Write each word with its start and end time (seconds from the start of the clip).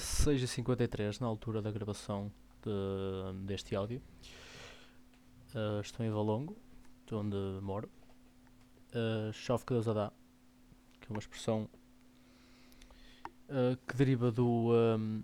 16h53 0.00 1.20
na 1.20 1.26
altura 1.26 1.60
da 1.60 1.70
gravação 1.70 2.32
de- 2.62 3.44
deste 3.44 3.76
áudio. 3.76 4.02
Uh, 5.54 5.80
estou 5.80 6.04
em 6.04 6.10
Valongo, 6.10 6.56
de 7.06 7.14
onde 7.14 7.36
moro. 7.60 7.90
Uh, 8.94 9.32
chove 9.32 9.64
que 9.64 9.74
Deus 9.74 9.86
a 9.86 9.92
dá, 9.92 10.12
que 11.00 11.06
é 11.08 11.10
uma 11.10 11.18
expressão 11.18 11.68
uh, 13.48 13.76
que 13.86 13.96
deriva 13.96 14.32
do 14.32 14.72
um, 14.72 15.22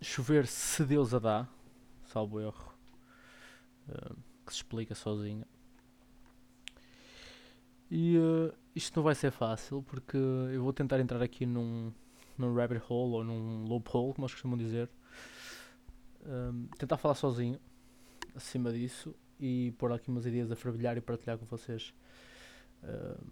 chover 0.00 0.46
se 0.46 0.84
Deus 0.84 1.14
a 1.14 1.18
dá, 1.18 1.48
salvo 2.04 2.40
erro, 2.40 2.74
uh, 3.88 4.16
que 4.44 4.52
se 4.52 4.58
explica 4.58 4.94
sozinho. 4.94 5.46
E 7.92 8.14
isto 8.72 8.94
não 8.94 9.02
vai 9.02 9.16
ser 9.16 9.32
fácil 9.32 9.82
porque 9.82 10.16
eu 10.16 10.62
vou 10.62 10.72
tentar 10.72 11.00
entrar 11.00 11.20
aqui 11.20 11.44
num, 11.44 11.92
num 12.40 12.54
rabbit 12.54 12.82
hole 12.88 13.14
ou 13.14 13.24
num 13.24 13.64
loophole, 13.64 14.14
como 14.14 14.24
eles 14.24 14.32
costumam 14.32 14.56
dizer. 14.56 14.88
Um, 16.26 16.66
tentar 16.78 16.96
falar 16.96 17.14
sozinho 17.14 17.58
acima 18.34 18.72
disso 18.72 19.14
e 19.38 19.72
pôr 19.78 19.92
aqui 19.92 20.10
umas 20.10 20.26
ideias 20.26 20.50
a 20.50 20.56
fervilhar 20.56 20.96
e 20.96 21.00
partilhar 21.00 21.38
com 21.38 21.46
vocês 21.46 21.94
uh, 22.82 23.26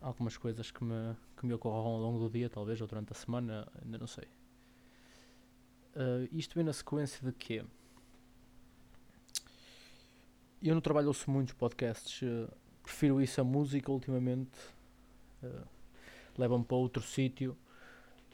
algumas 0.00 0.36
coisas 0.36 0.70
que 0.70 0.82
me, 0.82 1.16
que 1.36 1.46
me 1.46 1.54
ocorram 1.54 1.92
ao 1.92 1.98
longo 1.98 2.18
do 2.18 2.30
dia, 2.30 2.50
talvez, 2.50 2.80
ou 2.80 2.86
durante 2.86 3.12
a 3.12 3.14
semana, 3.14 3.66
ainda 3.82 3.98
não 3.98 4.06
sei. 4.06 4.24
Uh, 5.94 6.28
isto 6.32 6.54
vem 6.54 6.64
na 6.64 6.72
sequência 6.72 7.24
de 7.24 7.32
quê? 7.32 7.64
Eu 10.60 10.74
no 10.74 10.80
trabalho 10.80 11.08
ouço 11.08 11.30
muitos 11.30 11.54
podcasts, 11.54 12.22
uh, 12.22 12.50
prefiro 12.82 13.20
isso 13.20 13.40
a 13.40 13.44
música 13.44 13.90
ultimamente, 13.92 14.58
uh, 15.42 15.66
leva-me 16.36 16.64
para 16.64 16.76
outro 16.76 17.02
sítio, 17.02 17.56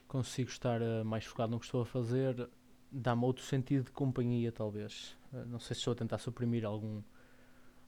consigo 0.08 0.48
estar 0.50 0.80
uh, 0.80 1.04
mais 1.04 1.24
focado 1.24 1.52
no 1.52 1.60
que 1.60 1.66
estou 1.66 1.82
a 1.82 1.86
fazer, 1.86 2.48
dá-me 2.90 3.24
outro 3.24 3.44
sentido 3.44 3.84
de 3.84 3.92
companhia, 3.92 4.50
talvez. 4.50 5.16
Uh, 5.32 5.44
não 5.46 5.60
sei 5.60 5.74
se 5.74 5.80
estou 5.80 5.92
a 5.92 5.94
tentar 5.94 6.18
suprimir 6.18 6.64
algum, 6.64 7.02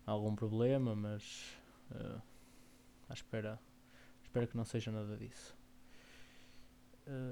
algum 0.07 0.37
problema, 0.37 0.95
mas 0.95 1.57
uh, 1.91 2.21
à 3.09 3.15
espera, 3.15 3.59
espero 4.23 4.47
que 4.47 4.57
não 4.57 4.65
seja 4.65 4.93
nada 4.93 5.17
disso. 5.17 5.59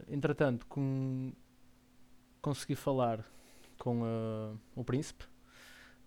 Entretanto, 0.08 0.66
com, 0.66 1.32
consegui 2.42 2.74
falar 2.74 3.24
com 3.78 4.58
o 4.74 4.82
príncipe, 4.82 5.24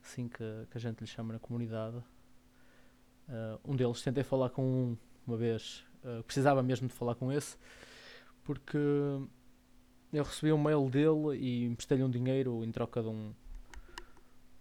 assim 0.04 0.28
que, 0.28 0.44
que, 0.70 0.78
a 0.78 0.82
gente 0.82 1.00
lhe 1.00 1.08
chama 1.08 1.32
na 1.32 1.40
comunidade. 1.40 2.04
Um 3.64 3.74
deles, 3.74 4.02
tentei 4.02 4.26
falar 4.26 4.50
com 4.50 4.62
um 4.62 4.98
uma 5.26 5.38
vez, 5.38 5.86
precisava 6.26 6.62
mesmo 6.62 6.90
de 6.90 6.94
falar 6.94 7.16
com 7.16 7.32
esse, 7.32 7.58
porque 8.44 8.78
eu 8.78 10.24
recebi 10.24 10.52
um 10.52 10.62
mail 10.62 10.90
dele 10.90 11.38
e 11.38 11.66
emprestei-lhe 11.66 12.04
um 12.04 12.10
dinheiro 12.10 12.64
em 12.64 12.72
troca 12.72 13.02
de 13.02 13.08
um. 13.08 13.34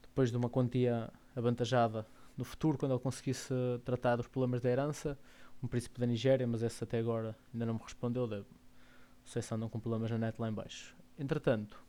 depois 0.03 0.31
de 0.31 0.37
uma 0.37 0.49
quantia 0.49 1.13
avantajada 1.35 2.07
no 2.37 2.45
futuro, 2.45 2.79
quando 2.79 2.93
ele 2.93 3.01
conseguisse 3.01 3.53
tratar 3.85 4.17
dos 4.17 4.29
problemas 4.29 4.61
da 4.61 4.71
herança. 4.71 5.19
Um 5.63 5.69
príncipe 5.69 6.01
da 6.01 6.07
Nigéria, 6.07 6.47
mas 6.47 6.63
esse 6.63 6.83
até 6.83 6.99
agora 6.99 7.37
ainda 7.53 7.67
não 7.67 7.75
me 7.75 7.81
respondeu. 7.83 8.27
Deve, 8.27 8.47
não 8.49 9.27
sei 9.27 9.43
se 9.43 9.53
andam 9.53 9.69
com 9.69 9.79
problemas 9.79 10.11
na 10.11 10.17
net 10.17 10.41
lá 10.41 10.49
em 10.49 10.53
baixo. 10.53 10.97
Entretanto, 11.19 11.83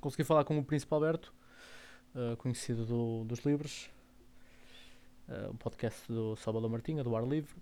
consegui 0.00 0.22
falar 0.22 0.44
com 0.44 0.56
o 0.56 0.64
príncipe 0.64 0.94
Alberto, 0.94 1.34
uh, 2.14 2.36
conhecido 2.36 2.86
do, 2.86 3.24
dos 3.24 3.40
livros, 3.40 3.90
uh, 5.28 5.50
um 5.50 5.56
podcast 5.56 6.06
do 6.06 6.36
Salvador 6.36 6.70
Martinha, 6.70 7.02
do 7.02 7.16
Ar 7.16 7.26
Livre. 7.26 7.52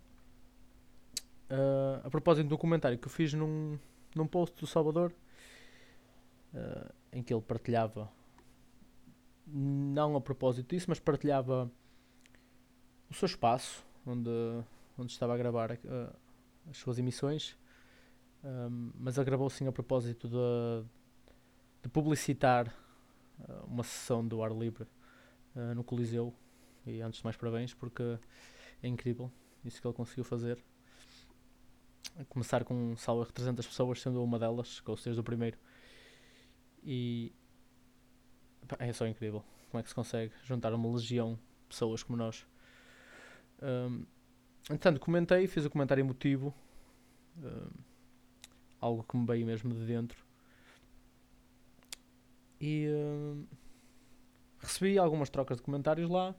Uh, 1.48 2.04
a 2.04 2.10
propósito 2.10 2.48
do 2.48 2.58
comentário 2.58 2.98
que 2.98 3.06
eu 3.06 3.10
fiz 3.10 3.32
num, 3.32 3.78
num 4.16 4.26
post 4.26 4.58
do 4.58 4.66
Salvador, 4.66 5.12
uh, 6.52 6.92
em 7.12 7.22
que 7.22 7.32
ele 7.32 7.40
partilhava, 7.40 8.10
não 9.46 10.16
a 10.16 10.20
propósito 10.20 10.74
disso, 10.74 10.86
mas 10.88 10.98
partilhava 10.98 11.70
o 13.08 13.14
seu 13.14 13.26
espaço, 13.26 13.86
onde, 14.04 14.30
onde 14.98 15.12
estava 15.12 15.34
a 15.34 15.36
gravar 15.36 15.70
uh, 15.70 16.16
as 16.68 16.76
suas 16.78 16.98
emissões, 16.98 17.56
mas 18.94 19.16
ele 19.16 19.24
gravou 19.24 19.50
sim 19.50 19.66
a 19.66 19.72
propósito 19.72 20.28
de, 20.28 20.86
de 21.82 21.88
publicitar 21.88 22.72
uma 23.66 23.82
sessão 23.82 24.24
do 24.26 24.40
ar 24.40 24.52
livre 24.52 24.86
no 25.74 25.82
Coliseu. 25.82 26.32
E 26.86 27.00
antes 27.00 27.18
de 27.18 27.24
mais, 27.24 27.36
parabéns, 27.36 27.74
porque 27.74 28.20
é 28.80 28.86
incrível 28.86 29.32
isso 29.64 29.80
que 29.80 29.86
ele 29.86 29.94
conseguiu 29.94 30.22
fazer 30.22 30.62
começar 32.24 32.64
com 32.64 32.74
um 32.74 32.94
de 32.94 33.32
300 33.32 33.66
pessoas, 33.66 34.00
sendo 34.00 34.22
uma 34.22 34.38
delas, 34.38 34.80
com 34.80 34.96
vocês 34.96 35.16
do 35.16 35.22
primeiro. 35.22 35.58
E 36.82 37.32
é 38.78 38.92
só 38.92 39.06
incrível 39.06 39.44
como 39.70 39.80
é 39.80 39.82
que 39.82 39.88
se 39.88 39.94
consegue 39.94 40.32
juntar 40.44 40.72
uma 40.72 40.92
legião 40.92 41.34
de 41.34 41.68
pessoas 41.68 42.02
como 42.02 42.16
nós. 42.16 42.46
Um, 43.62 44.04
entretanto, 44.70 45.00
comentei, 45.00 45.46
fiz 45.46 45.64
o 45.64 45.68
um 45.68 45.70
comentário 45.70 46.00
emotivo, 46.00 46.54
um, 47.38 47.70
algo 48.80 49.02
que 49.02 49.16
me 49.16 49.26
veio 49.26 49.46
mesmo 49.46 49.74
de 49.74 49.84
dentro. 49.84 50.24
E 52.60 52.88
recebi 54.58 54.98
algumas 54.98 55.28
trocas 55.28 55.58
de 55.58 55.62
comentários 55.62 56.08
lá, 56.08 56.34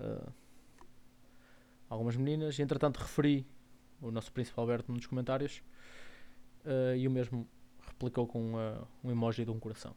uh, 0.00 0.32
algumas 1.88 2.16
meninas, 2.16 2.58
e 2.58 2.62
entretanto 2.62 2.98
referi 2.98 3.46
o 4.00 4.10
nosso 4.10 4.32
príncipe 4.32 4.58
Alberto 4.58 4.92
nos 4.92 5.06
comentários 5.06 5.62
uh, 6.64 6.96
e 6.96 7.06
o 7.06 7.10
mesmo 7.10 7.48
replicou 7.86 8.26
com 8.26 8.52
um 9.02 9.10
emoji 9.10 9.44
de 9.44 9.50
um 9.50 9.58
coração. 9.58 9.94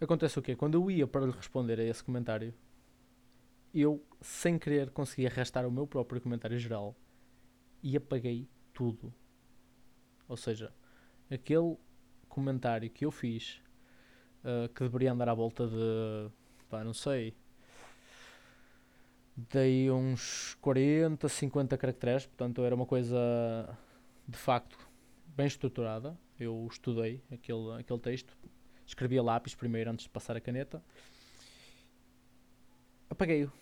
Acontece 0.00 0.38
o 0.38 0.42
quê? 0.42 0.56
Quando 0.56 0.74
eu 0.74 0.90
ia 0.90 1.06
para 1.06 1.26
lhe 1.26 1.32
responder 1.32 1.78
a 1.78 1.84
esse 1.84 2.02
comentário, 2.02 2.54
eu, 3.72 4.04
sem 4.20 4.58
querer, 4.58 4.90
consegui 4.90 5.26
arrastar 5.26 5.66
o 5.66 5.70
meu 5.70 5.86
próprio 5.86 6.20
comentário 6.20 6.58
geral 6.58 6.96
e 7.82 7.96
apaguei 7.96 8.48
tudo. 8.72 9.12
Ou 10.26 10.36
seja, 10.36 10.72
aquele 11.30 11.76
comentário 12.28 12.88
que 12.90 13.04
eu 13.04 13.10
fiz, 13.10 13.60
uh, 14.44 14.68
que 14.70 14.82
deveria 14.82 15.12
andar 15.12 15.28
à 15.28 15.34
volta 15.34 15.66
de, 15.66 16.30
pá, 16.68 16.82
não 16.82 16.94
sei, 16.94 17.36
dei 19.36 19.90
uns 19.90 20.54
40, 20.60 21.28
50 21.28 21.76
caracteres, 21.78 22.26
portanto 22.26 22.62
era 22.64 22.74
uma 22.74 22.86
coisa 22.86 23.18
de 24.26 24.36
facto 24.36 24.78
bem 25.26 25.46
estruturada. 25.46 26.18
Eu 26.38 26.66
estudei 26.70 27.22
aquele, 27.30 27.72
aquele 27.78 27.98
texto, 27.98 28.36
escrevi 28.86 29.18
a 29.18 29.22
lápis 29.22 29.54
primeiro 29.54 29.90
antes 29.90 30.04
de 30.04 30.10
passar 30.10 30.36
a 30.36 30.40
caneta. 30.40 30.82
Apaguei-o. 33.08 33.52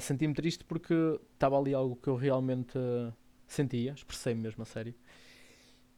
Senti-me 0.00 0.34
triste 0.34 0.64
porque 0.64 0.94
estava 1.32 1.58
ali 1.58 1.72
algo 1.72 1.96
que 1.96 2.08
eu 2.08 2.16
realmente 2.16 2.76
uh, 2.76 3.12
sentia, 3.46 3.92
expressei-me 3.92 4.42
mesmo 4.42 4.62
a 4.62 4.66
sério. 4.66 4.94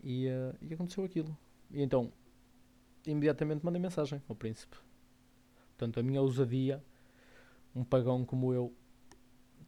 E, 0.03 0.29
uh, 0.29 0.57
e 0.61 0.73
aconteceu 0.73 1.05
aquilo. 1.05 1.37
E 1.71 1.83
então, 1.83 2.13
imediatamente 3.07 3.65
mandei 3.65 3.81
mensagem 3.81 4.23
ao 4.29 4.37
príncipe. 4.37 4.77
Portanto, 5.77 5.99
a 5.99 6.03
minha 6.03 6.21
ousadia, 6.21 6.83
um 7.75 7.83
pagão 7.83 8.25
como 8.25 8.53
eu, 8.53 8.73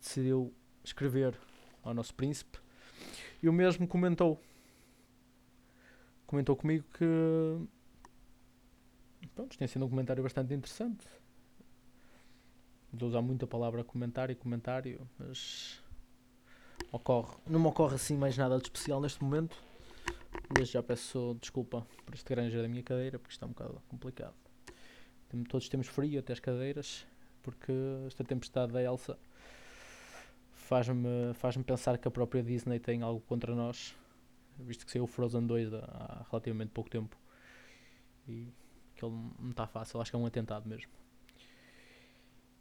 decidiu 0.01 0.53
escrever 0.83 1.39
ao 1.83 1.95
nosso 1.95 2.15
príncipe 2.15 2.59
e 3.43 3.49
o 3.49 3.53
mesmo 3.53 3.87
comentou. 3.87 4.41
Comentou 6.27 6.57
comigo 6.57 6.85
que 6.95 7.05
pronto, 9.35 9.57
tem 9.57 9.69
sido 9.69 9.85
um 9.85 9.89
comentário 9.89 10.23
bastante 10.23 10.55
interessante. 10.55 11.07
De 12.93 13.05
usar 13.05 13.23
muito 13.23 13.45
a 13.45 13.49
palavra 13.49 13.85
comentário 13.85 14.35
comentário 14.37 15.09
mas 15.19 15.81
ocorre, 16.91 17.37
não 17.47 17.61
me 17.61 17.67
ocorre 17.67 17.95
assim 17.95 18.17
mais 18.17 18.37
nada 18.37 18.57
de 18.59 18.65
especial 18.65 19.01
neste 19.01 19.23
momento 19.23 19.57
desde 20.53 20.75
já 20.75 20.83
peço 20.83 21.37
desculpa 21.41 21.87
por 22.05 22.15
este 22.15 22.29
granger 22.29 22.63
da 22.63 22.69
minha 22.69 22.83
cadeira 22.83 23.19
porque 23.19 23.33
está 23.33 23.47
um 23.47 23.51
bocado 23.51 23.81
complicado. 23.89 24.35
Todos 25.49 25.69
temos 25.69 25.87
frio 25.87 26.19
até 26.19 26.33
as 26.33 26.41
cadeiras 26.41 27.07
porque 27.43 27.73
esta 28.07 28.25
tempestade 28.25 28.73
da 28.73 28.83
Elsa 28.83 29.17
faz-me 30.71 31.35
faz 31.35 31.57
pensar 31.57 31.99
que 31.99 32.07
a 32.07 32.11
própria 32.13 32.45
Disney 32.45 32.79
tem 32.79 33.03
algo 33.03 33.21
contra 33.23 33.57
nós, 33.57 33.97
visto 34.57 34.87
que 34.87 34.93
saiu 34.93 35.03
o 35.03 35.07
Frozen 35.09 35.45
2 35.45 35.75
há 35.75 36.25
relativamente 36.31 36.71
pouco 36.71 36.89
tempo. 36.89 37.17
E 38.29 38.47
aquilo 38.95 39.11
não 39.41 39.51
está 39.51 39.67
fácil, 39.67 40.01
acho 40.01 40.13
que 40.13 40.17
é 40.17 40.19
um 40.21 40.27
atentado 40.27 40.69
mesmo. 40.69 40.93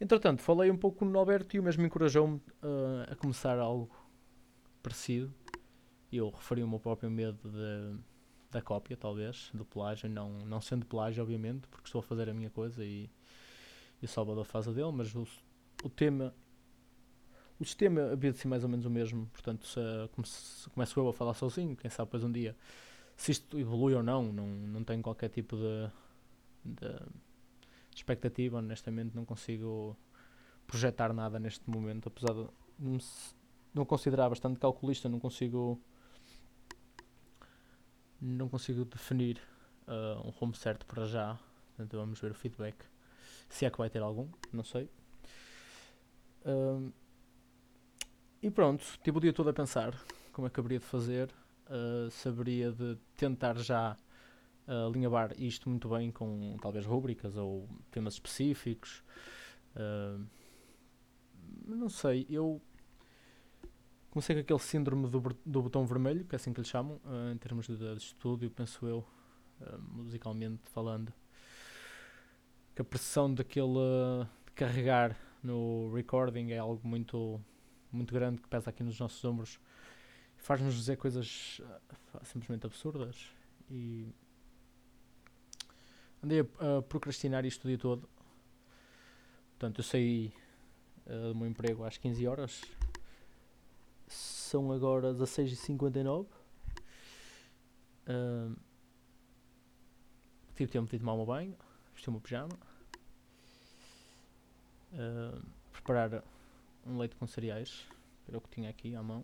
Entretanto, 0.02 0.42
falei 0.42 0.72
um 0.72 0.78
pouco 0.78 1.06
no 1.06 1.20
Alberto 1.20 1.56
e 1.56 1.60
o 1.60 1.64
mesmo 1.64 1.86
encorajou-me 1.86 2.38
uh, 2.38 3.12
a 3.12 3.16
começar 3.16 3.60
algo 3.60 3.96
parecido. 4.82 5.32
Eu 6.12 6.32
referi 6.32 6.64
o 6.64 6.68
meu 6.68 6.80
próprio 6.80 7.12
medo 7.12 7.38
de, 7.48 8.00
da 8.50 8.60
cópia, 8.60 8.98
talvez, 8.98 9.52
do 9.54 9.64
plágio, 9.64 10.10
não, 10.10 10.32
não 10.40 10.60
sendo 10.60 10.84
plágio, 10.84 11.22
obviamente, 11.22 11.68
porque 11.68 11.86
estou 11.86 12.00
a 12.00 12.04
fazer 12.04 12.28
a 12.28 12.34
minha 12.34 12.50
coisa 12.50 12.84
e, 12.84 13.08
e 14.02 14.06
o 14.06 14.08
Salvador 14.08 14.46
faz 14.46 14.68
a 14.68 14.72
dele, 14.72 14.92
mas 14.92 15.14
o, 15.14 15.28
o 15.84 15.90
tema 15.90 16.34
o 17.60 17.66
sistema 17.66 18.12
havia 18.12 18.32
de 18.32 18.38
ser 18.38 18.48
mais 18.48 18.64
ou 18.64 18.70
menos 18.70 18.86
o 18.86 18.90
mesmo, 18.90 19.28
portanto, 19.34 19.66
se, 19.68 19.80
se 20.26 20.70
começo 20.70 21.00
eu 21.00 21.10
a 21.10 21.14
falar 21.14 21.34
sozinho, 21.34 21.76
quem 21.76 21.90
sabe 21.90 22.08
depois 22.08 22.24
um 22.24 22.32
dia 22.32 22.56
se 23.20 23.34
isto 23.34 23.60
evolui 23.60 23.94
ou 23.94 24.02
não, 24.02 24.32
não, 24.32 24.48
não 24.48 24.84
tenho 24.84 25.02
qualquer 25.02 25.28
tipo 25.28 25.58
de, 25.58 25.92
de 26.64 26.90
expectativa, 27.94 28.60
honestamente 28.60 29.14
não 29.14 29.26
consigo 29.26 29.98
projetar 30.66 31.12
nada 31.12 31.38
neste 31.38 31.70
momento, 31.70 32.08
apesar 32.08 32.34
de 32.34 32.48
não 33.74 33.84
considerar 33.84 34.30
bastante 34.30 34.58
calculista, 34.58 35.10
não 35.10 35.20
consigo 35.20 35.82
não 38.22 38.48
consigo 38.48 38.86
definir 38.86 39.42
uh, 39.86 40.26
um 40.26 40.30
rumo 40.30 40.56
certo 40.56 40.86
para 40.86 41.06
já. 41.06 41.38
Portanto, 41.76 41.98
vamos 41.98 42.20
ver 42.20 42.32
o 42.32 42.36
feedback. 42.36 42.76
Se 43.50 43.66
é 43.66 43.70
que 43.70 43.78
vai 43.78 43.90
ter 43.90 44.02
algum, 44.02 44.30
não 44.52 44.64
sei. 44.64 44.90
Uh, 46.46 46.92
e 48.41 48.50
pronto, 48.50 48.86
tive 49.03 49.18
o 49.18 49.21
dia 49.21 49.33
todo 49.33 49.50
a 49.50 49.53
pensar 49.53 49.94
como 50.31 50.47
é 50.47 50.50
que 50.50 50.59
haveria 50.59 50.80
de 50.80 50.86
fazer. 50.86 51.30
Uh, 51.68 52.09
se 52.09 52.27
haveria 52.27 52.71
de 52.71 52.97
tentar 53.15 53.56
já 53.57 53.95
uh, 54.68 54.88
alinhavar 54.88 55.33
isto 55.38 55.69
muito 55.69 55.89
bem 55.89 56.12
com 56.12 56.56
talvez 56.62 56.86
rúbricas 56.86 57.36
ou 57.36 57.68
temas 57.91 58.13
específicos. 58.13 59.03
Uh, 59.75 60.25
não 61.65 61.89
sei, 61.89 62.25
eu 62.30 62.62
comecei 64.12 64.36
com 64.36 64.41
aquele 64.41 64.59
síndrome 64.59 65.07
do, 65.07 65.19
do 65.45 65.62
botão 65.62 65.86
vermelho, 65.86 66.25
que 66.25 66.36
é 66.36 66.38
assim 66.38 66.53
que 66.53 66.62
lhe 66.62 66.68
chamam, 66.68 67.01
uh, 67.06 67.31
em 67.33 67.38
termos 67.38 67.68
de, 67.68 67.77
de, 67.77 67.97
estúdio, 67.97 68.50
penso 68.50 68.88
eu, 68.88 69.06
musicalmente 69.91 70.62
falando. 70.71 71.12
Que 72.74 72.81
a 72.81 72.86
pressão 72.86 73.33
daquele 73.33 74.25
de 74.45 74.51
carregar 74.53 75.18
no 75.44 75.94
recording 75.94 76.51
é 76.51 76.57
algo 76.57 76.88
muito, 76.88 77.41
muito 77.91 78.13
grande 78.13 78.41
que 78.41 78.47
pesa 78.47 78.69
aqui 78.69 78.83
nos 78.83 79.00
nossos 79.00 79.24
ombros 79.24 79.59
faz-nos 80.39 80.75
dizer 80.75 80.97
coisas 80.97 81.62
simplesmente 82.24 82.65
absurdas 82.65 83.27
e 83.69 84.07
andei 86.24 86.41
a, 86.41 86.77
a, 86.77 86.81
procrastinar 86.81 87.45
isto 87.45 87.65
o 87.65 87.68
dia 87.68 87.77
todo. 87.77 88.09
Portanto, 89.51 89.80
eu 89.80 89.83
saí 89.83 90.33
uh, 91.06 91.33
do 91.33 91.36
meu 91.36 91.47
emprego 91.47 91.83
às 91.83 91.97
15 91.97 92.27
horas. 92.27 92.62
São 94.07 94.71
agora 94.71 95.13
16h59. 95.13 96.25
Uh, 98.07 98.56
tive 100.56 100.71
tempo 100.71 100.89
de 100.89 100.97
tomar 100.97 101.13
um 101.13 101.25
banho, 101.25 101.56
vestir 101.94 102.09
o 102.09 102.13
meu 102.13 102.21
pijama, 102.21 102.57
uh, 104.94 105.45
preparar 105.71 106.24
um 106.89 106.97
leite 106.97 107.15
com 107.15 107.27
cereais, 107.27 107.86
era 108.27 108.38
o 108.38 108.41
que 108.41 108.50
tinha 108.50 108.69
aqui 108.69 108.95
à 108.95 109.03
mão. 109.03 109.24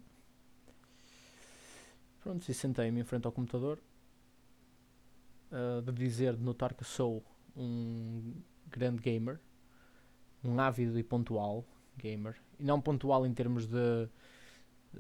Pronto, 2.22 2.50
e 2.50 2.54
sentei-me 2.54 3.02
em 3.02 3.04
frente 3.04 3.26
ao 3.26 3.32
computador 3.32 3.80
uh, 5.52 5.82
de 5.82 5.92
dizer, 5.92 6.36
de 6.36 6.44
notar 6.44 6.74
que 6.74 6.84
sou 6.84 7.24
um 7.56 8.34
grande 8.68 9.02
gamer, 9.02 9.40
um 10.44 10.60
ávido 10.60 10.98
e 11.00 11.04
pontual 11.04 11.66
gamer, 11.98 12.36
e 12.60 12.64
não 12.64 12.82
pontual 12.82 13.26
em 13.26 13.34
termos 13.34 13.68
de 13.68 14.10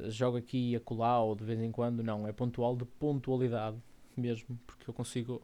jogo 0.09 0.37
aqui 0.37 0.71
e 0.71 0.75
acolá 0.75 1.19
ou 1.21 1.35
de 1.35 1.43
vez 1.43 1.59
em 1.59 1.71
quando, 1.71 2.03
não, 2.03 2.27
é 2.27 2.31
pontual 2.31 2.75
de 2.75 2.85
pontualidade 2.85 3.77
mesmo, 4.15 4.59
porque 4.65 4.89
eu 4.89 4.93
consigo, 4.93 5.41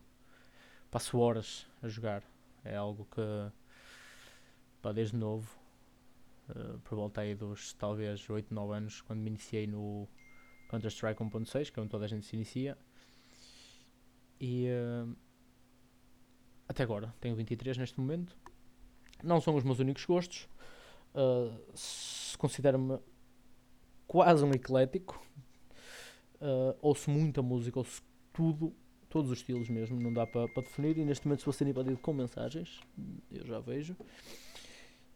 passo 0.89 1.17
horas 1.17 1.67
a 1.81 1.87
jogar, 1.87 2.23
é 2.63 2.75
algo 2.75 3.07
que, 3.11 3.51
pá, 4.81 4.91
desde 4.91 5.15
novo, 5.15 5.60
uh, 6.55 6.79
por 6.79 6.95
volta 6.95 7.21
aí 7.21 7.35
dos 7.35 7.73
talvez 7.73 8.29
8, 8.29 8.53
9 8.53 8.73
anos, 8.73 9.01
quando 9.01 9.19
me 9.19 9.29
iniciei 9.29 9.67
no 9.67 10.07
Counter-Strike 10.69 11.21
1.6, 11.21 11.71
que 11.71 11.79
é 11.79 11.81
onde 11.81 11.91
toda 11.91 12.05
a 12.05 12.07
gente 12.07 12.25
se 12.25 12.35
inicia, 12.35 12.77
e 14.39 14.67
uh, 14.67 15.15
até 16.67 16.83
agora 16.83 17.13
tenho 17.19 17.35
23 17.35 17.77
neste 17.77 17.99
momento. 17.99 18.35
Não 19.23 19.39
são 19.39 19.55
os 19.55 19.63
meus 19.63 19.79
únicos 19.79 20.05
gostos. 20.05 20.49
Uh, 21.13 21.55
Considero-me 22.37 22.97
quase 24.07 24.43
um 24.43 24.51
eclético. 24.51 25.21
Uh, 26.41 26.75
ouço 26.81 27.11
muita 27.11 27.41
música, 27.41 27.77
ouço 27.77 28.01
tudo, 28.33 28.73
todos 29.09 29.29
os 29.29 29.37
estilos 29.37 29.69
mesmo, 29.69 29.99
não 29.99 30.11
dá 30.11 30.25
para 30.25 30.47
definir. 30.55 30.97
E 30.97 31.05
neste 31.05 31.27
momento 31.27 31.39
estou 31.39 31.51
a 31.51 31.53
ser 31.53 31.67
invadido 31.67 31.97
com 31.97 32.13
mensagens, 32.13 32.79
eu 33.29 33.45
já 33.45 33.59
vejo. 33.59 33.95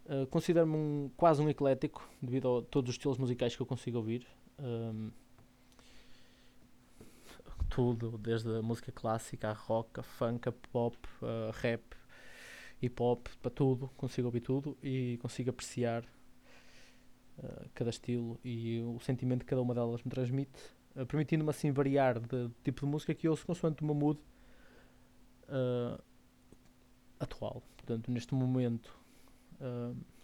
Uh, 0.05 0.27
Considero-me 0.27 0.75
um, 0.75 1.11
quase 1.17 1.41
um 1.41 1.49
eclético 1.49 2.07
devido 2.21 2.59
a 2.59 2.61
todos 2.63 2.89
os 2.89 2.95
estilos 2.95 3.17
musicais 3.17 3.55
que 3.55 3.61
eu 3.61 3.65
consigo 3.65 3.97
ouvir. 3.97 4.27
Um, 4.59 5.09
tudo, 7.69 8.17
desde 8.17 8.49
a 8.55 8.61
música 8.61 8.91
clássica, 8.91 9.49
a 9.49 9.53
rock, 9.53 9.99
a 9.99 10.03
funk, 10.03 10.47
a 10.47 10.51
pop, 10.51 10.97
a 11.21 11.51
rap, 11.51 11.83
hip 12.81 13.01
hop, 13.01 13.27
para 13.41 13.51
tudo, 13.51 13.89
consigo 13.97 14.27
ouvir 14.27 14.41
tudo 14.41 14.77
e 14.81 15.17
consigo 15.21 15.49
apreciar 15.49 16.03
uh, 17.39 17.69
cada 17.73 17.89
estilo 17.89 18.39
e 18.43 18.81
o 18.81 18.99
sentimento 18.99 19.39
que 19.41 19.49
cada 19.49 19.61
uma 19.61 19.73
delas 19.73 20.03
me 20.03 20.09
transmite, 20.09 20.59
uh, 20.95 21.05
permitindo-me 21.05 21.49
assim 21.49 21.71
variar 21.71 22.19
de, 22.19 22.47
de, 22.47 22.53
tipo 22.63 22.85
de 22.85 22.91
música 22.91 23.13
que 23.13 23.27
ouço 23.27 23.45
consoante 23.45 23.81
o 23.81 23.85
meu 23.85 23.95
mood 23.95 24.19
uh, 25.49 26.01
atual. 27.19 27.63
Portanto, 27.75 28.11
neste 28.11 28.33
momento 28.33 28.97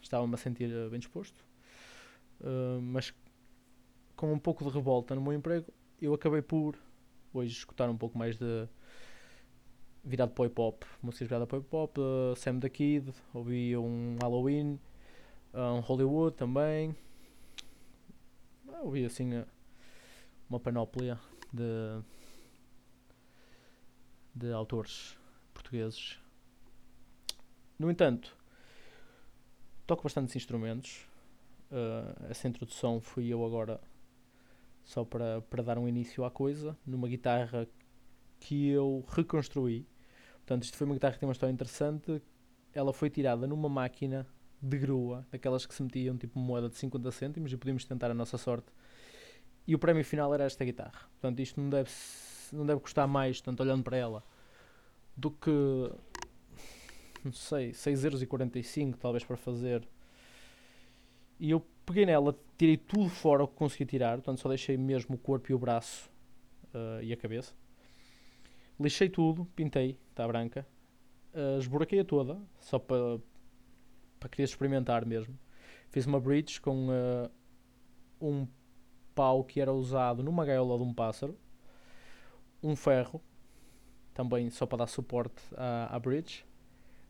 estava-me 0.02 0.34
a 0.34 0.38
sentir 0.38 0.70
bem 0.90 1.00
disposto, 1.00 1.44
mas 2.82 3.14
com 4.16 4.32
um 4.32 4.40
pouco 4.40 4.64
de 4.64 4.70
revolta 4.70 5.16
no 5.16 5.22
meu 5.22 5.34
emprego, 5.34 5.74
eu 6.02 6.14
acabei 6.14 6.42
por 6.42 6.78
hoje 7.34 7.54
escutar 7.54 7.90
um 7.90 7.98
pouco 7.98 8.18
mais 8.18 8.38
de 8.38 8.68
virado 10.04 10.32
para 10.32 10.44
o 10.44 10.46
hip 10.46 10.60
hop, 10.60 10.84
músicas 11.02 11.28
viradas 11.28 11.48
para 11.48 11.58
o 11.58 11.62
hip 11.62 11.76
hop, 11.76 11.98
uh, 11.98 12.36
Sam 12.36 12.60
the 12.60 12.70
Kid, 12.70 13.14
ouvi 13.34 13.78
um 13.78 14.18
Halloween, 14.22 14.80
uh, 15.54 15.76
um 15.76 15.80
Hollywood 15.80 16.36
também, 16.36 16.96
uh, 18.68 18.84
ouvi 18.84 19.06
assim 19.06 19.36
uh, 19.36 19.46
uma 20.50 20.60
panóplia 20.60 21.20
de, 21.54 22.02
de 24.36 24.52
autores 24.52 25.18
portugueses. 25.54 26.20
No 27.78 27.90
entanto, 27.90 28.36
toco 29.92 30.04
bastantes 30.04 30.34
instrumentos. 30.38 31.06
Uh, 31.70 32.30
essa 32.30 32.48
introdução 32.48 33.02
fui 33.02 33.28
eu 33.28 33.46
agora 33.46 33.82
só 34.84 35.04
para, 35.04 35.42
para 35.42 35.62
dar 35.62 35.78
um 35.78 35.86
início 35.86 36.24
à 36.24 36.32
coisa, 36.32 36.78
numa 36.86 37.10
guitarra 37.10 37.68
que 38.40 38.70
eu 38.70 39.04
reconstruí. 39.10 39.86
Portanto, 40.38 40.64
isto 40.64 40.78
foi 40.78 40.86
uma 40.86 40.94
guitarra 40.94 41.14
que 41.14 41.20
tem 41.20 41.28
uma 41.28 41.34
história 41.34 41.52
interessante. 41.52 42.22
Ela 42.74 42.94
foi 42.94 43.10
tirada 43.10 43.46
numa 43.46 43.68
máquina 43.68 44.26
de 44.62 44.78
grua, 44.78 45.28
daquelas 45.30 45.66
que 45.66 45.74
se 45.74 45.84
metiam 45.84 46.16
tipo 46.18 46.40
moeda 46.40 46.70
de 46.70 46.76
50 46.76 47.12
cêntimos 47.12 47.52
e 47.52 47.58
podíamos 47.58 47.84
tentar 47.84 48.10
a 48.10 48.14
nossa 48.14 48.38
sorte. 48.38 48.68
E 49.68 49.76
o 49.76 49.80
prémio 49.80 50.06
final 50.06 50.34
era 50.34 50.46
esta 50.46 50.64
guitarra. 50.64 51.10
Portanto, 51.20 51.42
isto 51.42 51.60
não 51.60 51.70
deve, 51.70 51.92
não 52.54 52.66
deve 52.66 52.80
custar 52.80 53.10
mais, 53.10 53.42
tanto 53.42 53.62
olhando 53.62 53.84
para 53.84 53.98
ela, 53.98 54.24
do 55.18 55.32
que, 55.32 55.52
não 57.24 57.32
sei, 57.32 57.72
6,45€ 57.72 58.96
talvez 58.98 59.24
para 59.24 59.38
fazer. 59.38 59.88
E 61.40 61.52
eu 61.52 61.66
peguei 61.86 62.06
nela, 62.06 62.38
tirei 62.58 62.78
tudo 62.78 63.10
fora 63.10 63.44
o 63.44 63.48
que 63.48 63.56
consegui 63.56 63.86
tirar, 63.86 64.18
portanto 64.18 64.40
só 64.40 64.50
deixei 64.50 64.78
mesmo 64.78 65.16
o 65.16 65.18
corpo 65.18 65.52
e 65.52 65.56
o 65.56 65.60
braço 65.60 66.10
uh, 66.74 67.02
e 67.02 67.12
a 67.12 67.18
cabeça. 67.18 67.54
Lixei 68.80 69.10
tudo, 69.10 69.46
pintei, 69.56 69.98
está 70.10 70.28
branca. 70.28 70.66
Uh, 71.34 71.58
esburaquei-a 71.60 72.04
toda, 72.04 72.40
só 72.60 72.78
para 72.78 73.20
para 74.22 74.30
querer 74.30 74.44
experimentar 74.44 75.04
mesmo. 75.04 75.38
Fiz 75.90 76.06
uma 76.06 76.20
bridge 76.20 76.62
com 76.62 76.90
uh, 76.90 77.32
um 78.22 78.48
pau 79.16 79.44
que 79.44 79.60
era 79.60 79.74
usado 79.74 80.22
numa 80.22 80.46
gaiola 80.46 80.78
de 80.78 80.84
um 80.84 80.94
pássaro, 80.94 81.36
um 82.62 82.76
ferro, 82.76 83.20
também 84.14 84.50
só 84.52 84.68
para 84.68 84.80
dar 84.80 84.88
suporte 84.88 85.42
à, 85.58 85.94
à 85.94 86.00
bridge. 86.00 86.46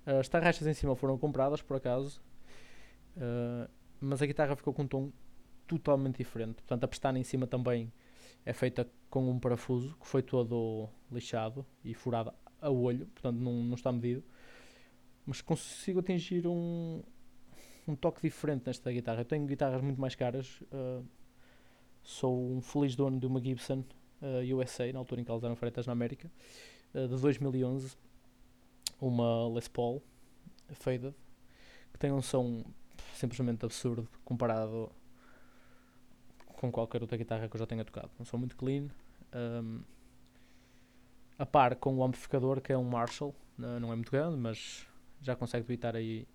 Uh, 0.06 0.20
as 0.20 0.30
tarraxas 0.30 0.68
em 0.68 0.74
cima 0.74 0.96
foram 0.96 1.18
compradas 1.18 1.62
por 1.62 1.78
acaso. 1.78 2.22
Uh, 3.16 3.70
mas 4.00 4.22
a 4.22 4.26
guitarra 4.26 4.56
ficou 4.56 4.74
com 4.74 4.84
um 4.84 4.88
tom 4.88 5.12
totalmente 5.68 6.18
diferente. 6.18 6.56
Portanto, 6.56 6.84
a 6.84 6.88
pestana 6.88 7.20
em 7.20 7.24
cima 7.24 7.48
também 7.48 7.92
é 8.46 8.54
feita 8.54 8.90
com 9.10 9.30
um 9.30 9.40
parafuso 9.40 9.96
que 10.00 10.08
foi 10.08 10.22
todo 10.24 10.90
lixado 11.12 11.66
e 11.84 11.94
furado 11.94 12.34
a 12.60 12.70
olho, 12.70 13.06
portanto 13.08 13.38
não, 13.38 13.54
não 13.64 13.76
está 13.76 13.92
medido. 13.92 14.24
Mas 15.26 15.42
consigo 15.42 16.00
atingir 16.00 16.48
um, 16.48 17.02
um 17.88 17.96
toque 17.96 18.22
diferente 18.22 18.64
nesta 18.66 18.92
guitarra. 18.92 19.22
Eu 19.22 19.26
tenho 19.26 19.46
guitarras 19.46 19.82
muito 19.82 20.02
mais 20.02 20.16
caras. 20.16 20.62
Uh, 20.62 21.06
sou 22.04 22.52
um 22.52 22.62
feliz 22.62 22.96
dono 22.96 23.20
de 23.20 23.28
uma 23.28 23.40
Gibson 23.40 23.84
uh, 24.22 24.58
USA, 24.58 24.92
na 24.92 25.00
altura 25.00 25.22
em 25.22 25.24
que 25.24 25.32
elas 25.32 25.44
eram 25.44 25.56
feitas 25.56 25.86
na 25.86 25.94
América, 25.94 26.32
uh, 26.94 27.08
de 27.08 27.22
2011. 27.22 27.96
Uma 29.02 29.50
Les 29.50 29.68
Paul 29.68 30.02
Faded, 30.70 31.14
que 31.92 32.00
tem 32.00 32.12
um 32.12 32.22
som 32.22 32.64
simplesmente 33.16 33.66
absurdo 33.66 34.08
comparado 34.24 34.92
com 36.46 36.72
qualquer 36.72 37.02
outra 37.02 37.18
guitarra 37.18 37.50
que 37.50 37.56
eu 37.56 37.60
já 37.60 37.66
tenha 37.66 37.84
tocado. 37.84 38.12
Não 38.18 38.26
sou 38.26 38.40
muito 38.40 38.56
clean. 38.56 38.88
Um, 39.34 39.82
a 41.38 41.46
par 41.46 41.76
com 41.76 41.98
o 41.98 42.04
amplificador 42.04 42.62
que 42.62 42.72
é 42.72 42.78
um 42.78 42.84
Marshall, 42.84 43.36
não 43.58 43.92
é 43.92 43.96
muito 43.96 44.12
grande, 44.12 44.38
mas 44.38 44.86
já 45.22 45.36
consegue 45.36 45.66
evitar 45.66 45.96
aí 45.96 46.28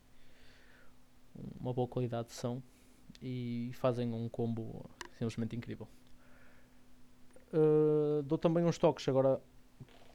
uma 1.60 1.72
boa 1.72 1.86
qualidade 1.86 2.28
de 2.28 2.34
som 2.34 2.60
e 3.22 3.70
fazem 3.74 4.12
um 4.12 4.28
combo 4.28 4.88
simplesmente 5.18 5.54
incrível. 5.54 5.88
Uh, 7.52 8.22
dou 8.24 8.36
também 8.36 8.64
uns 8.64 8.78
toques 8.78 9.08
agora 9.08 9.40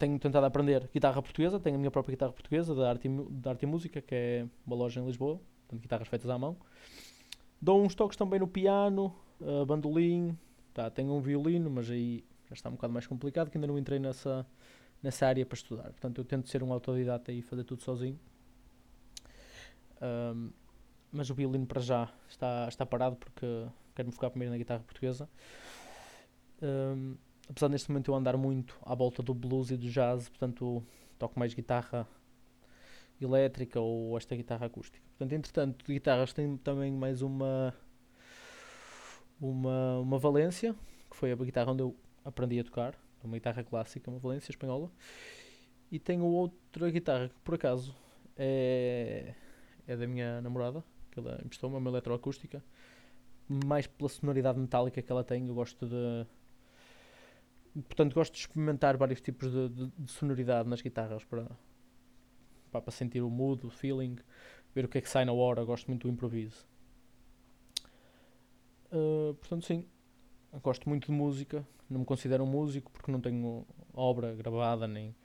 tenho 0.01 0.17
tentado 0.17 0.47
aprender 0.47 0.89
guitarra 0.91 1.21
portuguesa, 1.21 1.59
tenho 1.59 1.75
a 1.75 1.77
minha 1.77 1.91
própria 1.91 2.13
guitarra 2.13 2.33
portuguesa 2.33 2.73
da 2.73 2.89
Arte, 2.89 3.07
da 3.29 3.51
Arte 3.51 3.63
e 3.63 3.65
Música, 3.67 4.01
que 4.01 4.15
é 4.15 4.47
uma 4.65 4.75
loja 4.75 4.99
em 4.99 5.05
Lisboa, 5.05 5.39
portanto, 5.67 5.79
guitarras 5.79 6.07
feitas 6.07 6.27
à 6.27 6.39
mão. 6.39 6.57
Dou 7.61 7.79
uns 7.83 7.93
toques 7.93 8.17
também 8.17 8.39
no 8.39 8.47
piano, 8.47 9.15
uh, 9.39 9.63
bandolim, 9.63 10.35
tá, 10.73 10.89
tenho 10.89 11.13
um 11.13 11.21
violino, 11.21 11.69
mas 11.69 11.87
aí 11.91 12.23
já 12.47 12.53
está 12.55 12.69
um 12.69 12.71
bocado 12.71 12.91
mais 12.91 13.05
complicado, 13.05 13.51
que 13.51 13.59
ainda 13.59 13.67
não 13.67 13.77
entrei 13.77 13.99
nessa, 13.99 14.43
nessa 15.03 15.27
área 15.27 15.45
para 15.45 15.55
estudar. 15.55 15.91
Portanto, 15.91 16.17
eu 16.17 16.25
tento 16.25 16.49
ser 16.49 16.63
um 16.63 16.73
autodidata 16.73 17.31
e 17.31 17.43
fazer 17.43 17.63
tudo 17.63 17.83
sozinho. 17.83 18.19
Um, 20.01 20.49
mas 21.11 21.29
o 21.29 21.35
violino 21.35 21.67
para 21.67 21.79
já 21.79 22.11
está, 22.27 22.67
está 22.67 22.87
parado 22.87 23.17
porque 23.17 23.45
quero 23.93 24.07
me 24.07 24.13
focar 24.15 24.31
primeiro 24.31 24.51
na 24.51 24.57
guitarra 24.57 24.83
portuguesa. 24.83 25.29
Um, 26.59 27.15
apesar 27.49 27.69
neste 27.69 27.89
momento 27.89 28.11
eu 28.11 28.15
andar 28.15 28.37
muito 28.37 28.77
à 28.83 28.95
volta 28.95 29.21
do 29.21 29.33
blues 29.33 29.71
e 29.71 29.77
do 29.77 29.89
jazz, 29.89 30.29
portanto 30.29 30.83
toco 31.17 31.39
mais 31.39 31.53
guitarra 31.53 32.07
elétrica 33.19 33.79
ou 33.79 34.17
esta 34.17 34.35
guitarra 34.35 34.65
acústica. 34.65 35.05
Portanto, 35.09 35.33
entretanto, 35.33 35.85
de 35.85 35.93
guitarras 35.93 36.33
tem 36.33 36.57
também 36.57 36.91
mais 36.91 37.21
uma 37.21 37.73
uma, 39.39 39.99
uma 39.99 40.19
valência, 40.19 40.75
que 41.09 41.15
foi 41.15 41.31
a 41.31 41.35
guitarra 41.35 41.71
onde 41.71 41.81
eu 41.81 41.95
aprendi 42.23 42.59
a 42.59 42.63
tocar, 42.63 42.95
uma 43.23 43.33
guitarra 43.33 43.63
clássica, 43.63 44.09
uma 44.09 44.19
valência 44.19 44.51
espanhola. 44.51 44.91
E 45.91 45.99
tenho 45.99 46.23
outra 46.25 46.89
guitarra 46.89 47.29
que 47.29 47.39
por 47.43 47.55
acaso 47.55 47.95
é, 48.37 49.33
é 49.87 49.97
da 49.97 50.07
minha 50.07 50.41
namorada, 50.41 50.83
que 51.11 51.19
ela 51.19 51.41
emprestou-me, 51.43 51.75
uma 51.75 51.89
eletroacústica, 51.89 52.63
mais 53.65 53.87
pela 53.87 54.09
sonoridade 54.09 54.59
metálica 54.59 55.01
que 55.01 55.11
ela 55.11 55.23
tem, 55.23 55.47
eu 55.47 55.53
gosto 55.53 55.85
de 55.85 56.25
portanto 57.73 58.13
gosto 58.13 58.33
de 58.33 58.39
experimentar 58.39 58.97
vários 58.97 59.21
tipos 59.21 59.51
de, 59.51 59.69
de, 59.69 59.91
de 59.97 60.11
sonoridade 60.11 60.67
nas 60.67 60.81
guitarras 60.81 61.23
para, 61.23 61.47
para, 62.71 62.81
para, 62.81 62.91
sentir 62.91 63.21
o 63.21 63.29
mood, 63.29 63.65
o 63.65 63.69
feeling, 63.69 64.17
ver 64.73 64.85
o 64.85 64.87
que 64.87 64.97
é 64.97 65.01
que 65.01 65.09
sai 65.09 65.25
na 65.25 65.33
hora, 65.33 65.63
gosto 65.63 65.87
muito 65.87 66.07
do 66.07 66.13
improviso. 66.13 66.65
Uh, 68.91 69.33
portanto, 69.35 69.65
sim, 69.65 69.85
gosto 70.61 70.89
muito 70.89 71.05
de 71.07 71.11
música, 71.13 71.65
não 71.89 72.01
me 72.01 72.05
considero 72.05 72.43
um 72.43 72.47
músico 72.47 72.91
porque 72.91 73.11
não 73.11 73.21
tenho 73.21 73.65
obra 73.93 74.35
gravada 74.35 74.87
nem, 74.87 75.15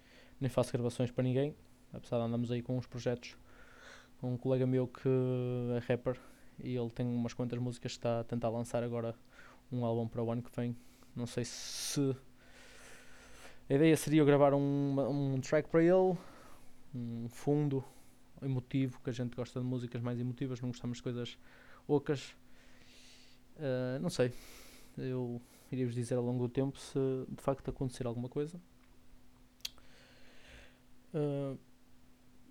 nem 0.41 0.49
faço 0.49 0.73
gravações 0.73 1.11
para 1.11 1.25
ninguém, 1.25 1.57
apesar 1.93 2.19
de 2.19 2.25
andarmos 2.25 2.51
aí 2.51 2.63
com 2.63 2.79
uns 2.79 2.87
projetos 2.87 3.37
com 4.19 4.33
um 4.33 4.37
colega 4.37 4.67
meu 4.67 4.87
que 4.87 5.09
é 5.77 5.93
rapper 5.93 6.19
e 6.59 6.75
ele 6.75 6.91
tem 6.91 7.07
umas 7.07 7.35
quantas 7.35 7.59
músicas 7.59 7.93
que 7.93 7.99
está 7.99 8.21
a 8.21 8.25
tentar 8.25 8.49
lançar 8.49 8.83
agora 8.83 9.15
um 9.71 9.85
álbum 9.85 10.09
para 10.09 10.23
o 10.23 10.31
ano 10.31 10.43
que 10.43 10.51
vem. 10.57 10.77
Não 11.15 11.27
sei 11.27 11.45
se 11.45 12.17
a 13.69 13.75
ideia 13.75 13.97
seria 13.97 14.25
gravar 14.25 14.55
um, 14.55 15.35
um 15.35 15.41
track 15.41 15.69
para 15.69 15.83
ele, 15.83 16.17
um 16.95 17.29
fundo 17.29 17.85
emotivo, 18.43 19.01
que 19.03 19.11
a 19.11 19.13
gente 19.13 19.35
gosta 19.35 19.61
de 19.61 19.67
músicas 19.67 20.01
mais 20.01 20.21
emotivas, 20.21 20.61
não 20.61 20.71
gostamos 20.71 20.99
de 20.99 21.03
coisas 21.03 21.39
ocas. 21.89 22.35
Uh, 23.57 23.99
não 24.01 24.11
sei, 24.11 24.33
eu 24.99 25.41
iria 25.73 25.87
vos 25.87 25.95
dizer 25.95 26.15
ao 26.15 26.23
longo 26.23 26.47
do 26.47 26.49
tempo 26.49 26.79
se 26.79 26.99
de 27.29 27.43
facto 27.43 27.69
acontecer 27.71 28.07
alguma 28.07 28.29
coisa. 28.29 28.61
Uh, 31.15 31.59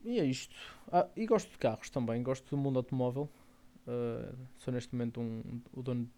e 0.03 0.19
é 0.19 0.25
isto. 0.25 0.55
Ah, 0.91 1.07
e 1.15 1.25
gosto 1.25 1.51
de 1.51 1.57
carros 1.57 1.89
também, 1.89 2.21
gosto 2.21 2.49
do 2.49 2.57
mundo 2.57 2.77
automóvel. 2.77 3.29
Uh, 3.87 4.35
sou 4.57 4.73
neste 4.73 4.93
momento 4.93 5.21
um, 5.21 5.61
o 5.73 5.81
dono 5.81 6.09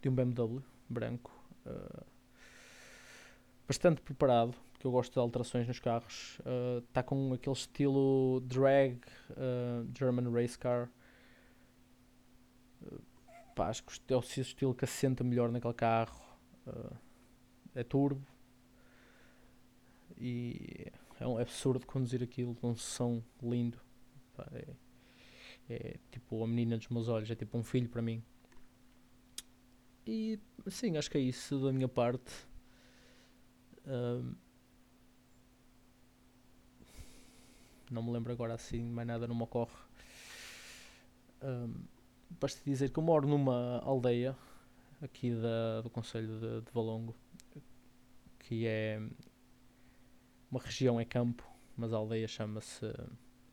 de 0.00 0.08
um 0.08 0.14
BMW 0.14 0.62
branco. 0.88 1.32
Uh, 1.66 2.17
bastante 3.68 4.00
preparado, 4.00 4.56
porque 4.72 4.86
eu 4.86 4.90
gosto 4.90 5.12
de 5.12 5.18
alterações 5.18 5.68
nos 5.68 5.78
carros. 5.78 6.40
Está 6.88 7.02
uh, 7.02 7.04
com 7.04 7.34
aquele 7.34 7.54
estilo 7.54 8.40
drag 8.40 8.98
uh, 9.32 9.86
German 9.96 10.32
race 10.32 10.58
car. 10.58 10.90
Uh, 12.80 13.02
pá, 13.54 13.68
acho 13.68 13.84
que 13.84 13.92
é 14.12 14.16
o 14.16 14.20
estilo 14.20 14.74
que 14.74 14.86
assenta 14.86 15.22
melhor 15.22 15.52
naquele 15.52 15.74
carro. 15.74 16.26
É 17.74 17.84
turbo. 17.84 18.26
E 20.16 20.90
é, 21.20 21.26
um, 21.26 21.38
absurdo 21.38 21.86
conduzir 21.86 22.22
aquilo 22.22 22.56
um 22.62 22.74
som 22.74 23.22
lindo. 23.42 23.78
Pá, 24.34 24.48
é, 24.52 24.74
é 25.68 25.96
tipo 26.10 26.42
a 26.42 26.46
menina 26.46 26.78
dos 26.78 26.88
meus 26.88 27.08
olhos, 27.08 27.30
é 27.30 27.34
tipo 27.34 27.56
um 27.58 27.62
filho 27.62 27.88
para 27.88 28.00
mim. 28.00 28.22
E 30.06 30.38
sim, 30.68 30.96
acho 30.96 31.10
que 31.10 31.18
é 31.18 31.20
isso 31.20 31.58
da 31.60 31.72
minha 31.72 31.88
parte. 31.88 32.48
Não 37.90 38.02
me 38.02 38.12
lembro 38.12 38.32
agora 38.32 38.54
assim, 38.54 38.82
mais 38.82 39.08
nada 39.08 39.26
não 39.26 39.34
me 39.34 39.42
ocorre. 39.42 39.74
Um, 41.42 41.74
basta 42.38 42.60
dizer 42.64 42.90
que 42.90 42.98
eu 42.98 43.02
moro 43.02 43.26
numa 43.26 43.78
aldeia 43.80 44.36
aqui 45.00 45.34
da, 45.34 45.80
do 45.80 45.88
Conselho 45.88 46.38
de, 46.38 46.60
de 46.62 46.72
Valongo, 46.72 47.14
que 48.40 48.66
é 48.66 49.00
uma 50.50 50.60
região 50.60 51.00
é 51.00 51.04
campo, 51.04 51.46
mas 51.76 51.92
a 51.92 51.96
aldeia 51.96 52.28
chama-se 52.28 52.86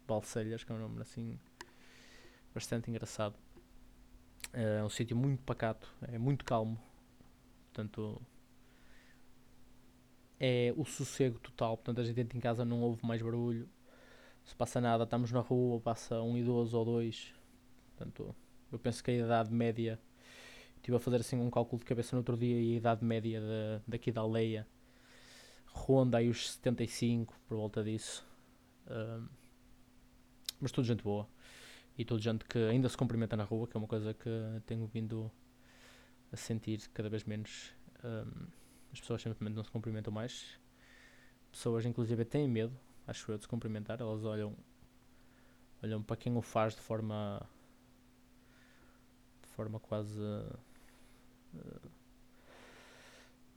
Balselhas, 0.07 0.63
que 0.63 0.71
é 0.71 0.75
um 0.75 0.79
nome 0.79 1.01
assim 1.01 1.39
bastante 2.53 2.89
engraçado. 2.89 3.35
É 4.51 4.83
um 4.83 4.89
sítio 4.89 5.15
muito 5.15 5.43
pacato, 5.43 5.89
é 6.01 6.17
muito 6.17 6.43
calmo, 6.43 6.79
portanto 7.65 8.21
é 10.39 10.73
o 10.75 10.85
sossego 10.85 11.39
total. 11.39 11.77
Portanto, 11.77 12.01
a 12.01 12.03
gente 12.03 12.19
entra 12.19 12.37
em 12.37 12.41
casa, 12.41 12.65
não 12.65 12.81
ouve 12.81 13.05
mais 13.05 13.21
barulho. 13.21 13.69
Se 14.43 14.55
passa 14.55 14.79
nada, 14.79 15.03
estamos 15.03 15.31
na 15.31 15.39
rua, 15.39 15.79
passa 15.79 16.21
um 16.21 16.37
idoso 16.37 16.77
ou 16.77 16.85
dois. 16.85 17.33
Portanto, 17.95 18.35
eu 18.71 18.79
penso 18.79 19.03
que 19.03 19.11
a 19.11 19.13
idade 19.13 19.53
média. 19.53 19.99
Estive 20.77 20.97
a 20.97 20.99
fazer 20.99 21.17
assim 21.17 21.37
um 21.37 21.49
cálculo 21.49 21.79
de 21.79 21.85
cabeça 21.85 22.15
no 22.15 22.19
outro 22.19 22.37
dia 22.37 22.61
e 22.61 22.73
a 22.75 22.77
idade 22.77 23.03
média 23.03 23.41
de, 23.41 23.81
daqui 23.87 24.11
da 24.11 24.21
aldeia 24.21 24.67
ronda 25.75 26.17
aí 26.17 26.29
os 26.29 26.51
75, 26.51 27.37
por 27.47 27.57
volta 27.57 27.83
disso. 27.83 28.25
Um, 28.87 29.27
mas 30.59 30.71
tudo 30.71 30.85
gente 30.85 31.03
boa. 31.03 31.27
E 31.97 32.05
tudo 32.05 32.21
gente 32.21 32.45
que 32.45 32.57
ainda 32.57 32.89
se 32.89 32.97
cumprimenta 32.97 33.35
na 33.35 33.43
rua, 33.43 33.67
que 33.67 33.75
é 33.75 33.79
uma 33.79 33.87
coisa 33.87 34.13
que 34.13 34.29
tenho 34.65 34.85
vindo 34.87 35.31
a 36.31 36.37
sentir 36.37 36.81
cada 36.93 37.09
vez 37.09 37.23
menos. 37.25 37.73
Um, 38.03 38.47
as 38.95 39.01
pessoas 39.01 39.21
simplesmente 39.21 39.55
não 39.55 39.63
se 39.63 39.69
cumprimentam 39.69 40.11
mais. 40.11 40.57
Pessoas, 41.51 41.85
inclusive, 41.85 42.23
têm 42.23 42.47
medo, 42.47 42.73
acho 43.05 43.29
eu, 43.29 43.37
de 43.37 43.43
se 43.43 43.47
cumprimentar. 43.47 43.99
Elas 43.99 44.23
olham, 44.23 44.55
olham 45.83 46.01
para 46.01 46.15
quem 46.15 46.35
o 46.37 46.41
faz 46.41 46.73
de 46.75 46.81
forma. 46.81 47.45
de 49.43 49.49
forma 49.49 49.81
quase. 49.81 50.17
Uh, 50.17 51.89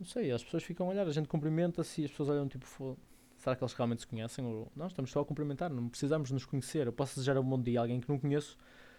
não 0.00 0.07
sei, 0.07 0.33
as 0.33 0.42
pessoas 0.42 0.64
ficam 0.64 0.88
a 0.88 0.90
olhar, 0.90 1.07
a 1.07 1.12
gente 1.12 1.28
cumprimenta-se 1.28 2.02
e 2.02 2.04
as 2.04 2.11
pessoas 2.11 2.30
olham 2.30 2.49
tipo. 2.49 2.99
Será 3.38 3.54
que 3.54 3.62
eles 3.62 3.73
realmente 3.73 4.00
se 4.00 4.07
conhecem? 4.09 4.45
Ou, 4.45 4.71
não, 4.75 4.88
estamos 4.88 5.12
só 5.12 5.21
a 5.21 5.25
cumprimentar, 5.25 5.71
não 5.71 5.88
precisamos 5.88 6.33
nos 6.33 6.45
conhecer. 6.45 6.88
Eu 6.88 6.92
posso 6.92 7.14
desejar 7.14 7.38
um 7.38 7.49
bom 7.49 7.62
dia 7.62 7.78
a 7.78 7.83
alguém 7.85 8.00
que 8.00 8.09
não 8.09 8.18
conheço 8.18 8.59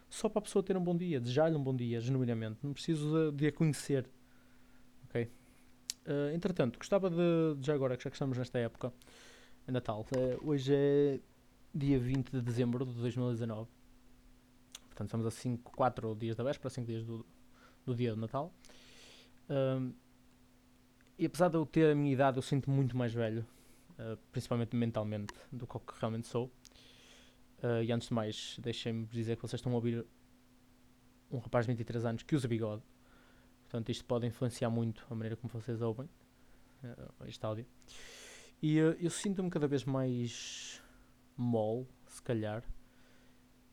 só 0.09 0.29
para 0.29 0.39
a 0.39 0.41
pessoa 0.41 0.63
ter 0.63 0.77
um 0.77 0.83
bom 0.83 0.95
dia, 0.95 1.19
desejar-lhe 1.19 1.57
um 1.57 1.63
bom 1.63 1.75
dia, 1.75 1.99
genuinamente. 1.99 2.59
Não 2.63 2.71
preciso 2.71 3.31
de, 3.31 3.37
de 3.37 3.47
a 3.47 3.51
conhecer. 3.51 4.09
Uh, 6.09 6.33
entretanto, 6.33 6.79
gostava 6.79 7.07
de, 7.07 7.55
já 7.61 7.75
agora, 7.75 7.95
que 7.95 8.03
já 8.03 8.09
que 8.09 8.15
estamos 8.15 8.35
nesta 8.35 8.57
época, 8.57 8.91
Natal, 9.67 10.03
uh, 10.17 10.49
hoje 10.49 10.73
é 10.73 11.19
dia 11.71 11.99
20 11.99 12.31
de 12.31 12.41
dezembro 12.41 12.83
de 12.83 12.93
2019, 12.93 13.69
portanto 14.87 15.07
estamos 15.07 15.27
a 15.27 15.29
5, 15.29 15.71
4 15.71 16.15
dias 16.15 16.35
da 16.35 16.43
véspera, 16.43 16.67
5 16.67 16.87
dias 16.87 17.03
do, 17.03 17.23
do 17.85 17.93
dia 17.93 18.15
de 18.15 18.19
Natal. 18.19 18.51
Uh, 19.47 19.93
e 21.15 21.27
apesar 21.27 21.47
de 21.47 21.57
eu 21.57 21.65
ter 21.67 21.91
a 21.91 21.95
minha 21.95 22.11
idade, 22.11 22.39
eu 22.39 22.41
sinto 22.41 22.71
muito 22.71 22.97
mais 22.97 23.13
velho, 23.13 23.45
principalmente 24.31 24.75
mentalmente, 24.75 25.33
do 25.51 25.67
que 25.67 25.77
realmente 25.99 26.25
sou. 26.25 26.49
e 27.85 27.91
antes 27.91 28.07
de 28.07 28.13
mais, 28.13 28.57
deixem-me 28.61 29.05
dizer 29.07 29.35
que 29.35 29.41
vocês 29.41 29.59
estão 29.59 29.73
a 29.73 29.75
ouvir 29.75 30.07
um 31.29 31.37
rapaz 31.37 31.65
de 31.65 31.73
23 31.73 32.05
anos 32.05 32.23
que 32.23 32.33
usa 32.37 32.47
bigode. 32.47 32.81
Portanto, 33.69 33.89
isto 33.89 34.03
pode 34.03 34.25
influenciar 34.25 34.71
muito 34.71 35.05
a 35.11 35.13
maneira 35.13 35.35
como 35.35 35.53
vocês 35.53 35.79
ouvem 35.79 36.09
uh, 36.83 37.25
este 37.27 37.45
áudio. 37.45 37.67
E 38.61 38.81
uh, 38.81 38.97
eu 38.99 39.11
sinto-me 39.11 39.49
cada 39.49 39.67
vez 39.67 39.85
mais 39.85 40.81
mole, 41.37 41.87
se 42.07 42.21
calhar. 42.23 42.63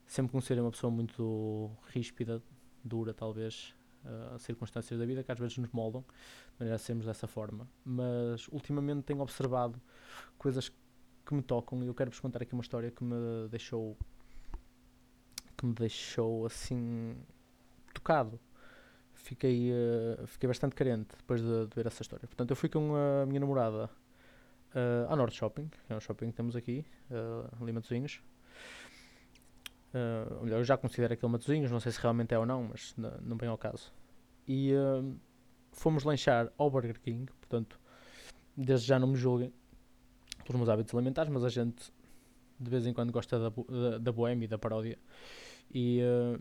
Sempre 0.07 0.33
considerei 0.33 0.63
uma 0.63 0.71
pessoa 0.71 0.91
muito 0.91 1.71
ríspida, 1.89 2.43
dura, 2.85 3.15
talvez. 3.15 3.75
uh, 4.07 4.39
circunstâncias 4.39 4.99
da 4.99 5.07
vida 5.07 5.23
que 5.23 5.33
às 5.33 5.39
vezes 5.39 5.59
nos 5.59 5.71
moldam, 5.73 6.03
de 6.03 6.59
maneira 6.59 6.77
a 6.77 6.79
sermos 6.79 7.07
dessa 7.07 7.27
forma. 7.27 7.69
Mas 7.85 8.47
ultimamente 8.49 9.03
tenho 9.05 9.21
observado 9.21 9.81
coisas 10.39 10.69
que 11.25 11.35
me 11.35 11.43
tocam 11.43 11.83
e 11.83 11.87
eu 11.87 11.95
quero 11.95 12.11
vos 12.11 12.21
contar 12.21 12.43
aqui 12.43 12.53
uma 12.53 12.63
história 12.63 12.91
que 12.91 13.03
me 13.03 13.49
deixou 13.51 13.97
que 15.57 15.67
me 15.67 15.73
deixou 15.73 16.45
assim 16.47 17.17
tocado. 17.95 18.39
Fiquei, 19.27 19.73
uh, 19.73 20.25
fiquei 20.29 20.47
bastante 20.47 20.77
carente 20.77 21.09
depois 21.17 21.43
de, 21.43 21.67
de, 21.67 21.75
ver 21.75 21.85
essa 21.89 22.01
história. 22.01 22.29
Portanto, 22.29 22.51
eu 22.51 22.55
fui 22.55 22.69
com 22.69 22.95
a 22.95 23.27
minha 23.27 23.41
namorada 23.41 23.91
uh, 24.73 25.09
ao 25.09 25.17
Norte 25.17 25.37
Shopping, 25.37 25.67
que 25.67 25.93
é 25.93 25.97
um 25.97 26.01
shopping 26.01 26.31
que 26.31 26.37
temos 26.37 26.55
aqui, 26.55 26.87
uh, 27.11 27.61
ali 27.61 27.73
Matosinhos. 27.73 28.23
Uh, 29.93 30.47
eu 30.47 30.63
já 30.63 30.77
considero 30.77 31.15
aquele 31.15 31.33
Matosinhos, 31.33 31.73
não 31.73 31.81
sei 31.81 31.91
se 31.91 32.01
realmente 32.01 32.35
é 32.35 32.39
ou 32.39 32.47
não, 32.47 32.69
mas 32.71 32.95
não, 32.97 33.11
não 33.21 33.37
vem 33.37 33.49
ao 33.49 33.59
caso. 33.59 33.93
E 34.47 34.73
uh, 34.75 35.19
fomos 35.73 36.05
lanchar 36.05 36.53
ao 36.57 36.71
Burger 36.71 37.01
King, 37.01 37.27
portanto, 37.41 37.81
desde 38.57 38.87
já 38.87 38.97
não 38.97 39.09
me 39.09 39.17
julguem 39.17 39.53
pelos 40.45 40.57
meus 40.57 40.69
hábitos 40.69 40.95
alimentares, 40.95 41.33
mas 41.33 41.43
a 41.43 41.49
gente 41.49 41.93
de 42.61 42.71
vez 42.71 42.87
em 42.87 42.93
quando 42.93 43.11
gosta 43.11 43.41
da, 43.41 43.51
da, 43.51 43.99
da 43.99 44.13
boêmia 44.13 44.45
e 44.45 44.49
da 44.49 44.57
paródia. 44.57 44.97
E 45.69 46.01
uh, 46.01 46.41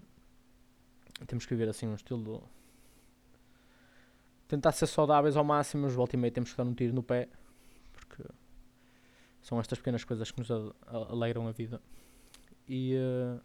temos 1.25 1.47
que 1.47 1.55
viver 1.55 1.67
assim 1.67 1.87
um 1.87 1.95
estilo. 1.95 2.47
Tentar 4.47 4.71
ser 4.71 4.87
saudáveis 4.87 5.35
ao 5.35 5.43
máximo, 5.43 5.83
mas 5.83 5.93
volta 5.93 6.15
e 6.15 6.19
meia 6.19 6.31
temos 6.31 6.51
que 6.51 6.57
dar 6.57 6.63
um 6.63 6.73
tiro 6.73 6.93
no 6.93 7.01
pé, 7.01 7.27
porque 7.91 8.23
são 9.41 9.59
estas 9.59 9.79
pequenas 9.79 10.03
coisas 10.03 10.29
que 10.31 10.39
nos 10.39 10.49
alegram 10.87 11.47
a 11.47 11.51
vida. 11.51 11.81
E 12.67 12.95
uh, 12.95 13.41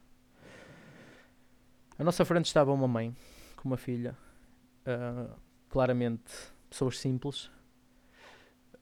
a 1.99 2.05
nossa 2.05 2.25
frente 2.25 2.47
estava 2.47 2.73
uma 2.73 2.89
mãe 2.89 3.15
com 3.57 3.69
uma 3.69 3.77
filha, 3.77 4.17
uh, 4.87 5.35
claramente 5.69 6.33
pessoas 6.69 6.99
simples, 6.99 7.51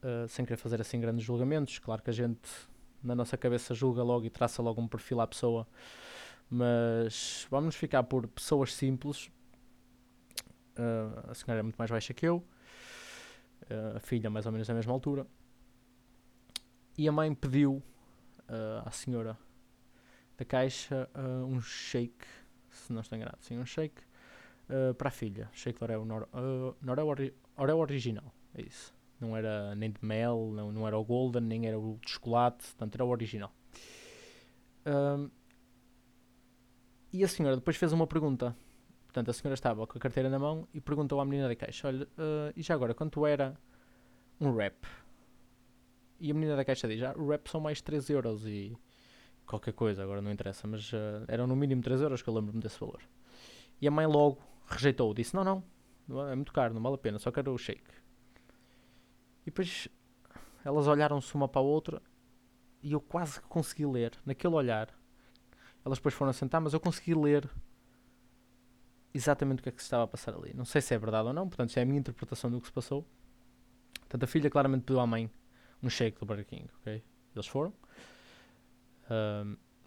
uh, 0.02 0.28
sem 0.28 0.44
querer 0.44 0.56
fazer 0.56 0.80
assim 0.80 1.00
grandes 1.00 1.25
julgamentos. 1.25 1.78
Claro 1.78 2.02
que 2.02 2.10
a 2.10 2.12
gente 2.12 2.48
na 3.02 3.14
nossa 3.14 3.37
cabeça 3.37 3.75
julga 3.75 4.02
logo 4.02 4.25
e 4.26 4.30
traça 4.30 4.62
logo 4.62 4.80
um 4.80 4.88
perfil 4.88 5.20
à 5.20 5.26
pessoa, 5.26 5.66
mas 6.50 7.46
vamos 7.50 7.75
ficar 7.76 8.02
por 8.04 8.26
pessoas 8.28 8.75
simples. 8.75 9.30
A 11.28 11.35
senhora 11.35 11.61
é 11.61 11.62
muito 11.62 11.76
mais 11.76 11.90
baixa 11.90 12.14
que 12.14 12.26
eu, 12.26 12.44
a 13.97 14.00
filha 14.00 14.30
mais 14.30 14.47
ou 14.47 14.52
menos 14.52 14.66
da 14.66 14.75
mesma 14.75 14.92
altura. 14.92 15.26
E 16.97 17.08
a 17.08 17.12
mãe 17.12 17.35
pediu 17.35 17.82
à 18.85 18.90
senhora 18.90 19.38
da 20.38 20.44
caixa 20.44 21.11
uh, 21.14 21.44
um 21.44 21.61
shake, 21.61 22.25
se 22.70 22.92
não 22.92 23.00
estou 23.00 23.16
enganado, 23.16 23.38
sim, 23.40 23.58
um 23.58 23.66
shake 23.66 24.00
uh, 24.70 24.94
para 24.94 25.08
a 25.08 25.11
filha. 25.11 25.50
Shake 25.52 25.78
de 25.78 25.85
Oreo, 25.85 26.04
nor, 26.04 26.28
uh, 26.32 26.76
Oreo, 26.88 27.35
Oreo 27.56 27.78
original, 27.78 28.32
é 28.54 28.62
isso. 28.62 28.94
Não 29.20 29.37
era 29.37 29.75
nem 29.75 29.90
de 29.90 29.99
mel, 30.00 30.52
não, 30.54 30.70
não 30.70 30.87
era 30.87 30.97
o 30.97 31.04
golden, 31.04 31.42
nem 31.42 31.66
era 31.66 31.76
o 31.76 31.99
de 32.00 32.12
chocolate, 32.12 32.64
portanto 32.68 32.94
era 32.94 33.04
o 33.04 33.08
original. 33.08 33.52
Um, 34.87 35.28
e 37.12 37.25
a 37.25 37.28
senhora 37.28 37.56
depois 37.56 37.76
fez 37.76 37.92
uma 37.92 38.06
pergunta. 38.06 38.56
Portanto, 39.09 39.31
a 39.31 39.33
senhora 39.33 39.55
estava 39.55 39.87
com 39.87 39.97
a 39.97 40.00
carteira 40.00 40.29
na 40.29 40.38
mão 40.38 40.69
e 40.73 40.83
perguntou 40.83 41.19
à 41.19 41.25
menina 41.25 41.49
da 41.49 41.57
caixa: 41.57 41.88
Olha, 41.88 42.05
uh, 42.05 42.53
e 42.55 42.62
já 42.62 42.75
agora, 42.75 42.95
quanto 42.95 43.27
era 43.27 43.57
um 44.38 44.55
rap? 44.55 44.87
E 46.21 46.31
a 46.31 46.35
menina 46.35 46.55
da 46.55 46.64
caixa 46.64 46.87
diz: 46.87 47.03
ah, 47.03 47.14
O 47.16 47.27
rap 47.31 47.49
são 47.49 47.59
mais 47.59 47.81
3 47.81 48.11
euros. 48.11 48.47
E 48.47 48.77
qualquer 49.47 49.73
coisa, 49.73 50.03
agora 50.03 50.21
não 50.21 50.31
interessa, 50.31 50.68
mas 50.68 50.92
uh, 50.92 51.25
eram 51.27 51.47
no 51.47 51.57
mínimo 51.57 51.81
3 51.81 52.03
euros 52.03 52.21
que 52.21 52.29
eu 52.29 52.35
lembro-me 52.35 52.61
desse 52.61 52.79
valor. 52.79 53.01
E 53.81 53.88
a 53.88 53.90
mãe 53.90 54.07
logo 54.07 54.38
rejeitou, 54.66 55.14
disse: 55.14 55.35
Não, 55.35 55.64
não, 56.07 56.29
é 56.29 56.35
muito 56.35 56.53
caro, 56.53 56.75
não 56.75 56.83
vale 56.83 56.97
a 56.97 56.99
pena, 56.99 57.18
só 57.18 57.33
quero 57.33 57.55
o 57.55 57.59
shake. 57.59 57.90
E 59.42 59.47
depois 59.47 59.88
elas 60.62 60.87
olharam-se 60.87 61.35
uma 61.35 61.49
para 61.49 61.62
a 61.62 61.64
outra 61.64 62.03
e 62.83 62.92
eu 62.92 63.01
quase 63.01 63.40
consegui 63.40 63.87
ler, 63.87 64.12
naquele 64.27 64.55
olhar. 64.55 64.94
Elas 65.83 65.97
depois 65.97 66.14
foram 66.14 66.31
sentar, 66.35 66.61
mas 66.61 66.75
eu 66.75 66.81
consegui 66.81 67.14
ler 67.14 67.49
exatamente 69.18 69.61
o 69.61 69.62
que 69.62 69.68
é 69.68 69.72
que 69.72 69.81
se 69.81 69.87
estava 69.87 70.04
a 70.04 70.07
passar 70.07 70.35
ali. 70.35 70.52
Não 70.54 70.64
sei 70.64 70.81
se 70.81 70.94
é 70.94 70.98
verdade 70.98 71.28
ou 71.28 71.35
não, 71.35 71.48
portanto, 71.48 71.70
isso 71.70 71.78
é 71.78 71.83
a 71.83 71.87
minha 71.87 71.98
interpretação 71.98 72.50
do 72.50 72.61
que 72.61 72.66
se 72.66 72.72
passou. 72.72 73.07
Portanto, 74.00 74.24
a 74.24 74.26
filha 74.26 74.48
claramente 74.48 74.85
pediu 74.85 75.00
à 75.00 75.07
mãe 75.07 75.31
um 75.83 75.90
shake 75.90 76.18
do 76.18 76.26
Burger 76.26 76.46
King, 76.46 76.68
ok? 76.81 77.02
Eles 77.35 77.46
foram. 77.46 77.72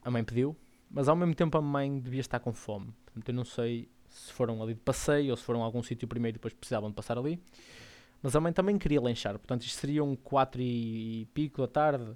A 0.04 0.12
mãe 0.12 0.24
pediu, 0.24 0.56
mas 0.90 1.08
ao 1.08 1.16
mesmo 1.16 1.34
tempo 1.36 1.58
a 1.58 1.62
mãe 1.62 2.00
devia 2.00 2.22
estar 2.22 2.40
com 2.40 2.52
fome. 2.54 2.94
Portanto, 3.06 3.30
eu 3.30 3.36
não 3.36 3.46
sei 3.46 3.90
se 4.10 4.32
foram 4.34 4.62
ali 4.62 4.74
de 4.74 4.82
passeio 4.82 5.32
ou 5.32 5.38
se 5.38 5.44
foram 5.44 5.62
a 5.62 5.66
algum 5.66 5.82
sítio 5.82 6.08
primeiro 6.08 6.36
e 6.36 6.38
depois 6.38 6.54
precisavam 6.54 6.90
de 6.90 6.96
passar 6.96 7.18
ali. 7.18 7.42
Mas 8.22 8.36
a 8.36 8.40
mãe 8.40 8.54
também 8.54 8.78
queria 8.78 9.02
lanchar, 9.02 9.34
portanto 9.40 9.64
isto 9.64 9.80
seriam 9.80 10.16
4 10.16 10.62
e 10.62 11.28
pico 11.34 11.62
da 11.62 11.68
tarde. 11.68 12.16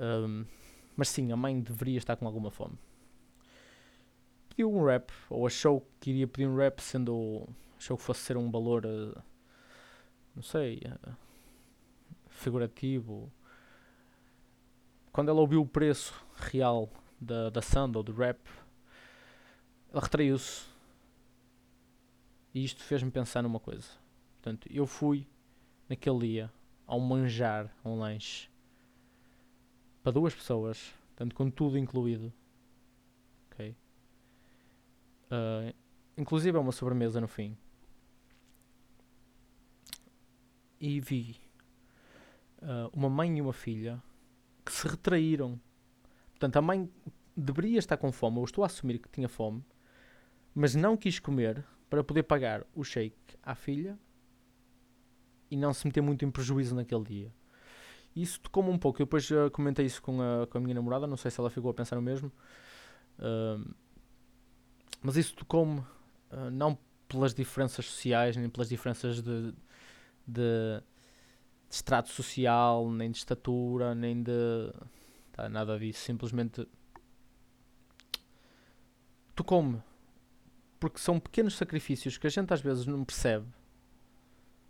Um, 0.00 0.44
mas 0.96 1.08
sim, 1.08 1.30
a 1.30 1.36
mãe 1.36 1.60
deveria 1.60 1.98
estar 1.98 2.16
com 2.16 2.26
alguma 2.26 2.50
fome. 2.50 2.76
Pediu 4.56 4.74
um 4.74 4.84
rap, 4.84 5.12
ou 5.28 5.46
achou 5.46 5.86
que 6.00 6.10
iria 6.10 6.26
pedir 6.26 6.48
um 6.48 6.56
rap, 6.56 6.80
sendo. 6.80 7.46
achou 7.76 7.96
que 7.96 8.02
fosse 8.02 8.20
ser 8.20 8.36
um 8.38 8.50
valor. 8.50 8.86
Uh, 8.86 9.22
não 10.34 10.42
sei. 10.42 10.80
Uh, 11.06 11.14
figurativo 12.28 13.30
quando 15.16 15.30
ela 15.30 15.40
ouviu 15.40 15.62
o 15.62 15.66
preço 15.66 16.12
real 16.36 16.90
da, 17.18 17.48
da 17.48 17.62
Sandal, 17.62 18.02
do 18.02 18.12
rap, 18.12 18.38
ela 19.90 20.02
retraiu-se. 20.02 20.66
E 22.52 22.62
isto 22.62 22.82
fez-me 22.84 23.10
pensar 23.10 23.42
numa 23.42 23.58
coisa. 23.58 23.88
Portanto, 24.34 24.68
eu 24.70 24.86
fui 24.86 25.26
naquele 25.88 26.18
dia 26.18 26.52
ao 26.86 27.00
manjar, 27.00 27.74
a 27.82 27.88
um 27.88 27.98
lanche, 27.98 28.50
para 30.02 30.12
duas 30.12 30.34
pessoas, 30.34 30.92
portanto, 31.08 31.34
com 31.34 31.50
tudo 31.50 31.78
incluído. 31.78 32.30
Uh, 35.26 35.74
inclusive 36.16 36.56
é 36.56 36.60
uma 36.60 36.72
sobremesa 36.72 37.20
no 37.20 37.28
fim. 37.28 37.56
E 40.80 41.00
vi 41.00 41.36
uh, 42.62 42.90
uma 42.92 43.08
mãe 43.08 43.38
e 43.38 43.40
uma 43.40 43.52
filha 43.52 44.02
que 44.64 44.72
se 44.72 44.86
retraíram. 44.86 45.60
Portanto, 46.30 46.56
a 46.56 46.62
mãe 46.62 46.90
deveria 47.36 47.78
estar 47.78 47.96
com 47.96 48.12
fome, 48.12 48.38
eu 48.38 48.44
estou 48.44 48.64
a 48.64 48.66
assumir 48.66 48.98
que 48.98 49.08
tinha 49.08 49.28
fome, 49.28 49.64
mas 50.54 50.74
não 50.74 50.96
quis 50.96 51.18
comer 51.18 51.64
para 51.88 52.02
poder 52.02 52.24
pagar 52.24 52.66
o 52.74 52.82
shake 52.82 53.36
à 53.42 53.54
filha 53.54 53.98
e 55.50 55.56
não 55.56 55.72
se 55.72 55.86
meter 55.86 56.00
muito 56.00 56.24
em 56.24 56.30
prejuízo 56.30 56.74
naquele 56.74 57.04
dia. 57.04 57.34
Isso 58.14 58.40
tocou-me 58.40 58.70
um 58.70 58.78
pouco. 58.78 59.00
Eu 59.00 59.06
depois 59.06 59.30
uh, 59.30 59.50
comentei 59.52 59.84
isso 59.84 60.00
com 60.00 60.20
a, 60.20 60.46
com 60.46 60.58
a 60.58 60.60
minha 60.60 60.74
namorada, 60.74 61.06
não 61.06 61.16
sei 61.16 61.30
se 61.30 61.38
ela 61.38 61.50
ficou 61.50 61.70
a 61.70 61.74
pensar 61.74 61.98
o 61.98 62.02
mesmo. 62.02 62.32
Uh, 63.18 63.74
mas 65.06 65.16
isso 65.16 65.36
tocou-me 65.36 65.78
uh, 65.78 66.50
não 66.50 66.76
pelas 67.06 67.32
diferenças 67.32 67.86
sociais, 67.86 68.36
nem 68.36 68.48
pelas 68.48 68.68
diferenças 68.68 69.22
de, 69.22 69.52
de 69.52 69.54
de 70.26 70.82
extrato 71.70 72.10
social, 72.10 72.90
nem 72.90 73.10
de 73.10 73.18
estatura, 73.18 73.94
nem 73.94 74.20
de. 74.20 74.72
Tá, 75.32 75.48
nada 75.48 75.78
disso. 75.78 76.00
Simplesmente. 76.00 76.68
Tocou-me. 79.34 79.80
Porque 80.80 80.98
são 80.98 81.20
pequenos 81.20 81.56
sacrifícios 81.56 82.18
que 82.18 82.26
a 82.26 82.30
gente 82.30 82.52
às 82.52 82.60
vezes 82.60 82.86
não 82.86 83.04
percebe. 83.04 83.46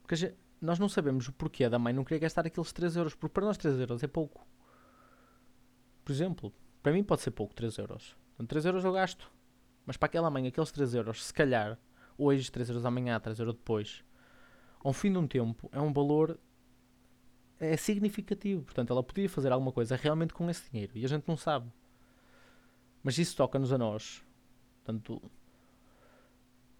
Porque 0.02 0.16
gente, 0.16 0.36
nós 0.60 0.78
não 0.78 0.88
sabemos 0.88 1.28
o 1.28 1.32
porquê 1.32 1.68
da 1.68 1.78
mãe 1.78 1.92
não 1.92 2.04
querer 2.04 2.20
gastar 2.20 2.46
aqueles 2.46 2.72
3 2.72 2.96
euros. 2.96 3.14
Porque 3.14 3.32
para 3.32 3.46
nós 3.46 3.56
3 3.56 3.80
euros 3.80 4.02
é 4.02 4.06
pouco. 4.06 4.46
Por 6.04 6.12
exemplo, 6.12 6.52
para 6.82 6.92
mim 6.92 7.02
pode 7.02 7.22
ser 7.22 7.30
pouco 7.30 7.54
3 7.54 7.78
euros. 7.78 8.16
Então 8.34 8.46
3 8.46 8.66
euros 8.66 8.84
eu 8.84 8.92
gasto. 8.92 9.30
Mas 9.86 9.96
para 9.96 10.06
aquela 10.06 10.28
mãe, 10.28 10.46
aqueles 10.46 10.70
3 10.72 10.94
euros, 10.94 11.24
se 11.24 11.32
calhar, 11.32 11.78
hoje 12.18 12.50
3 12.50 12.68
euros 12.68 12.84
amanhã, 12.84 13.18
3 13.20 13.38
euros 13.38 13.54
depois, 13.54 14.04
ao 14.80 14.92
fim 14.92 15.12
de 15.12 15.18
um 15.18 15.26
tempo, 15.26 15.70
é 15.72 15.80
um 15.80 15.92
valor 15.92 16.38
é 17.58 17.76
significativo. 17.76 18.62
Portanto, 18.62 18.92
ela 18.92 19.02
podia 19.02 19.28
fazer 19.28 19.52
alguma 19.52 19.72
coisa 19.72 19.96
realmente 19.96 20.34
com 20.34 20.48
esse 20.50 20.70
dinheiro 20.70 20.92
e 20.94 21.04
a 21.04 21.08
gente 21.08 21.26
não 21.26 21.36
sabe. 21.36 21.70
Mas 23.02 23.16
isso 23.18 23.36
toca-nos 23.36 23.72
a 23.72 23.78
nós. 23.78 24.22
Portanto, 24.84 25.22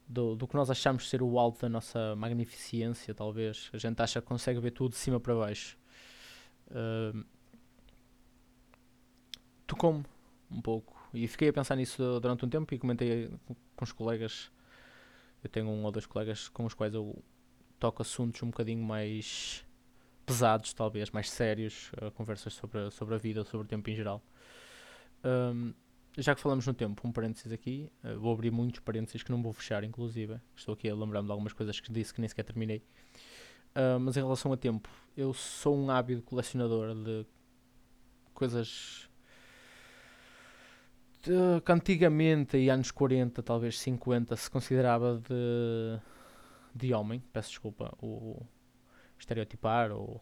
do, 0.07 0.37
do 0.37 0.47
que 0.47 0.55
nós 0.55 0.71
achamos 0.71 1.09
ser 1.09 1.23
o 1.23 1.39
alto 1.39 1.61
da 1.63 1.69
nossa 1.69 2.15
magnificência, 2.17 3.15
talvez. 3.15 3.71
A 3.73 3.79
gente 3.79 4.01
acha 4.01 4.21
que 4.21 4.27
consegue 4.27 4.61
ver 4.61 4.73
tudo 4.73 4.91
de 4.91 4.97
cima 4.97 5.19
para 5.19 5.35
baixo. 5.35 5.79
Uh, 6.69 7.25
Tocou-me 9.67 10.05
um 10.51 10.61
pouco. 10.61 10.96
E 11.13 11.27
fiquei 11.27 11.49
a 11.49 11.53
pensar 11.53 11.77
nisso 11.77 12.21
durante 12.21 12.45
um 12.45 12.49
tempo 12.49 12.75
e 12.75 12.79
comentei 12.79 13.31
com 13.75 13.85
os 13.85 13.93
colegas. 13.93 14.51
Eu 15.43 15.51
tenho 15.51 15.69
um 15.69 15.85
ou 15.85 15.93
dois 15.93 16.07
colegas 16.07 16.49
com 16.49 16.65
os 16.65 16.75
quais 16.75 16.95
eu 16.95 17.23
toco 17.79 18.03
assuntos 18.03 18.43
um 18.43 18.47
bocadinho 18.47 18.83
mais 18.83 19.65
pesados, 20.25 20.73
talvez, 20.73 21.11
mais 21.11 21.31
sérios, 21.31 21.93
uh, 22.03 22.11
conversas 22.11 22.53
sobre, 22.53 22.91
sobre 22.91 23.15
a 23.15 23.19
vida, 23.19 23.45
sobre 23.45 23.65
o 23.65 23.69
tempo 23.69 23.89
em 23.89 23.95
geral. 23.95 24.21
Um, 25.25 25.73
já 26.19 26.35
que 26.35 26.41
falamos 26.41 26.67
no 26.67 26.75
tempo, 26.75 27.07
um 27.07 27.13
parênteses 27.13 27.53
aqui, 27.53 27.91
uh, 28.03 28.19
vou 28.19 28.33
abrir 28.33 28.51
muitos 28.51 28.81
parênteses 28.81 29.23
que 29.23 29.31
não 29.31 29.41
vou 29.41 29.53
fechar, 29.53 29.85
inclusive. 29.85 30.41
Estou 30.57 30.75
aqui 30.75 30.89
a 30.89 30.95
lembrar-me 30.95 31.27
de 31.27 31.33
algumas 31.33 31.53
coisas 31.53 31.79
que 31.79 31.93
disse 31.93 32.13
que 32.13 32.21
nem 32.21 32.29
sequer 32.29 32.43
terminei. 32.43 32.83
Uh, 33.77 34.01
mas 34.01 34.17
em 34.17 34.21
relação 34.21 34.53
a 34.53 34.57
tempo, 34.57 34.89
eu 35.17 35.33
sou 35.33 35.77
um 35.77 35.91
ávido 35.91 36.23
colecionador 36.23 36.95
de 36.95 37.25
coisas 38.35 39.06
de, 41.27 41.61
que 41.61 41.73
antigamente, 41.73 42.57
em 42.57 42.71
anos 42.71 42.91
40, 42.91 43.43
talvez 43.43 43.79
50, 43.81 44.37
se 44.37 44.49
considerava 44.49 45.21
de, 45.29 46.01
de 46.75 46.95
homem. 46.95 47.23
Peço 47.33 47.51
desculpa 47.51 47.93
o 48.01 48.41
estereotipar 49.19 49.91
ou 49.91 50.21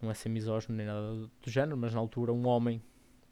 não 0.00 0.10
é 0.10 0.14
ser 0.14 0.28
misógino 0.28 0.76
nem 0.76 0.86
nada 0.86 1.14
do 1.42 1.50
género, 1.50 1.76
mas 1.76 1.94
na 1.94 2.00
altura 2.00 2.32
um 2.32 2.46
homem 2.46 2.82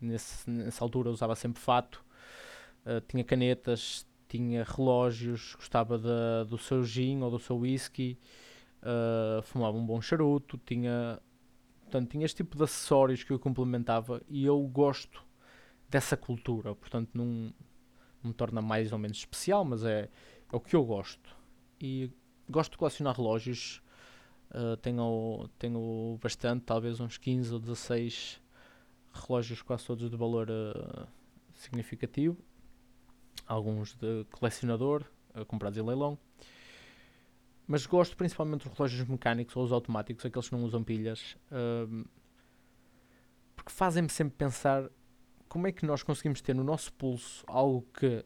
nesse, 0.00 0.48
nessa 0.48 0.82
altura 0.82 1.10
usava 1.10 1.36
sempre 1.36 1.60
fato, 1.60 2.02
uh, 2.86 3.00
tinha 3.06 3.22
canetas, 3.22 4.06
tinha 4.26 4.64
relógios, 4.64 5.54
gostava 5.54 5.98
de, 5.98 6.48
do 6.48 6.56
seu 6.56 6.82
gin 6.82 7.20
ou 7.20 7.30
do 7.30 7.38
seu 7.38 7.58
whisky, 7.58 8.18
uh, 8.82 9.42
fumava 9.42 9.76
um 9.76 9.84
bom 9.84 10.00
charuto, 10.00 10.58
tinha, 10.64 11.20
portanto, 11.82 12.10
tinha 12.10 12.24
este 12.24 12.38
tipo 12.38 12.56
de 12.56 12.64
acessórios 12.64 13.22
que 13.22 13.32
eu 13.32 13.38
complementava 13.38 14.22
e 14.26 14.46
eu 14.46 14.58
gosto 14.62 15.22
dessa 15.92 16.16
cultura, 16.16 16.74
portanto 16.74 17.10
não, 17.12 17.52
me 18.24 18.32
torna 18.32 18.62
mais 18.62 18.92
ou 18.92 18.98
menos 18.98 19.18
especial, 19.18 19.62
mas 19.62 19.84
é, 19.84 20.08
é 20.50 20.56
o 20.56 20.58
que 20.58 20.74
eu 20.74 20.82
gosto. 20.82 21.36
E 21.78 22.10
gosto 22.48 22.72
de 22.72 22.78
colecionar 22.78 23.14
relógios, 23.14 23.82
uh, 24.50 24.76
tenho, 24.78 25.50
tenho 25.58 26.18
bastante, 26.22 26.64
talvez 26.64 26.98
uns 26.98 27.18
15 27.18 27.52
ou 27.52 27.60
16 27.60 28.40
relógios 29.12 29.60
quase 29.60 29.84
todos 29.84 30.08
de 30.08 30.16
valor 30.16 30.48
uh, 30.48 31.06
significativo, 31.54 32.38
alguns 33.46 33.94
de 33.94 34.24
colecionador, 34.30 35.04
uh, 35.34 35.44
comprados 35.44 35.78
em 35.78 35.82
leilão. 35.82 36.18
Mas 37.66 37.84
gosto 37.84 38.16
principalmente 38.16 38.66
dos 38.66 38.78
relógios 38.78 39.06
mecânicos 39.06 39.54
ou 39.56 39.62
os 39.62 39.72
automáticos, 39.72 40.24
aqueles 40.24 40.48
que 40.48 40.54
não 40.54 40.64
usam 40.64 40.82
pilhas, 40.82 41.36
porque 43.54 43.70
fazem-me 43.70 44.08
sempre 44.08 44.34
pensar 44.36 44.90
como 45.52 45.66
é 45.66 45.72
que 45.72 45.84
nós 45.84 46.02
conseguimos 46.02 46.40
ter 46.40 46.54
no 46.54 46.64
nosso 46.64 46.90
pulso 46.94 47.44
algo 47.46 47.86
que, 47.92 48.24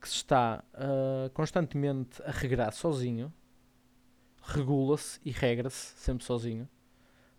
que 0.00 0.08
se 0.08 0.14
está 0.14 0.64
constantemente 1.34 2.22
a 2.22 2.30
regrar 2.30 2.72
sozinho, 2.72 3.30
regula-se 4.40 5.20
e 5.22 5.30
regra-se 5.30 5.92
sempre 5.98 6.24
sozinho. 6.24 6.66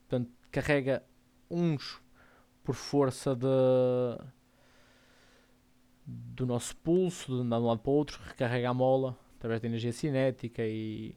Portanto, 0.07 0.31
carrega 0.51 1.03
uns 1.49 1.99
por 2.63 2.75
força 2.75 3.35
de, 3.35 3.47
do 6.05 6.45
nosso 6.45 6.77
pulso, 6.77 7.37
de 7.37 7.41
andar 7.41 7.57
de 7.57 7.63
um 7.63 7.67
lado 7.69 7.79
para 7.79 7.89
o 7.89 7.95
outro, 7.95 8.21
recarrega 8.23 8.69
a 8.69 8.73
mola 8.75 9.17
através 9.37 9.59
da 9.61 9.67
energia 9.67 9.91
cinética 9.91 10.61
e 10.63 11.15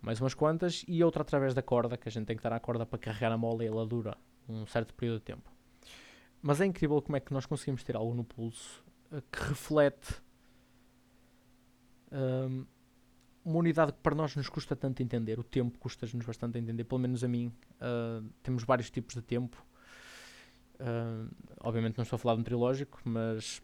mais 0.00 0.20
umas 0.20 0.34
quantas, 0.34 0.84
e 0.88 1.04
outra 1.04 1.22
através 1.22 1.54
da 1.54 1.62
corda, 1.62 1.96
que 1.96 2.08
a 2.08 2.10
gente 2.10 2.26
tem 2.26 2.34
que 2.34 2.40
estar 2.40 2.52
à 2.52 2.58
corda 2.58 2.84
para 2.84 2.98
carregar 2.98 3.30
a 3.30 3.38
mola 3.38 3.62
e 3.62 3.68
ela 3.68 3.86
dura 3.86 4.18
um 4.48 4.66
certo 4.66 4.92
período 4.92 5.20
de 5.20 5.26
tempo. 5.26 5.51
Mas 6.42 6.60
é 6.60 6.66
incrível 6.66 7.00
como 7.00 7.16
é 7.16 7.20
que 7.20 7.32
nós 7.32 7.46
conseguimos 7.46 7.84
ter 7.84 7.94
algo 7.94 8.12
no 8.12 8.24
pulso 8.24 8.84
eh, 9.12 9.22
que 9.30 9.38
reflete 9.44 10.20
um, 12.10 12.66
uma 13.44 13.58
unidade 13.58 13.92
que 13.92 13.98
para 14.00 14.14
nós 14.14 14.34
nos 14.36 14.48
custa 14.48 14.76
tanto 14.76 15.02
entender. 15.02 15.38
O 15.38 15.44
tempo 15.44 15.78
custa-nos 15.78 16.26
bastante 16.26 16.58
entender, 16.58 16.84
pelo 16.84 17.00
menos 17.00 17.22
a 17.24 17.28
mim. 17.28 17.52
Uh, 17.76 18.28
temos 18.42 18.64
vários 18.64 18.90
tipos 18.90 19.14
de 19.14 19.22
tempo. 19.22 19.64
Uh, 20.74 21.30
obviamente 21.60 21.96
não 21.96 22.02
estou 22.02 22.16
a 22.16 22.18
falar 22.18 22.34
de 22.34 22.40
um 22.40 22.44
trilógico, 22.44 23.00
mas 23.04 23.62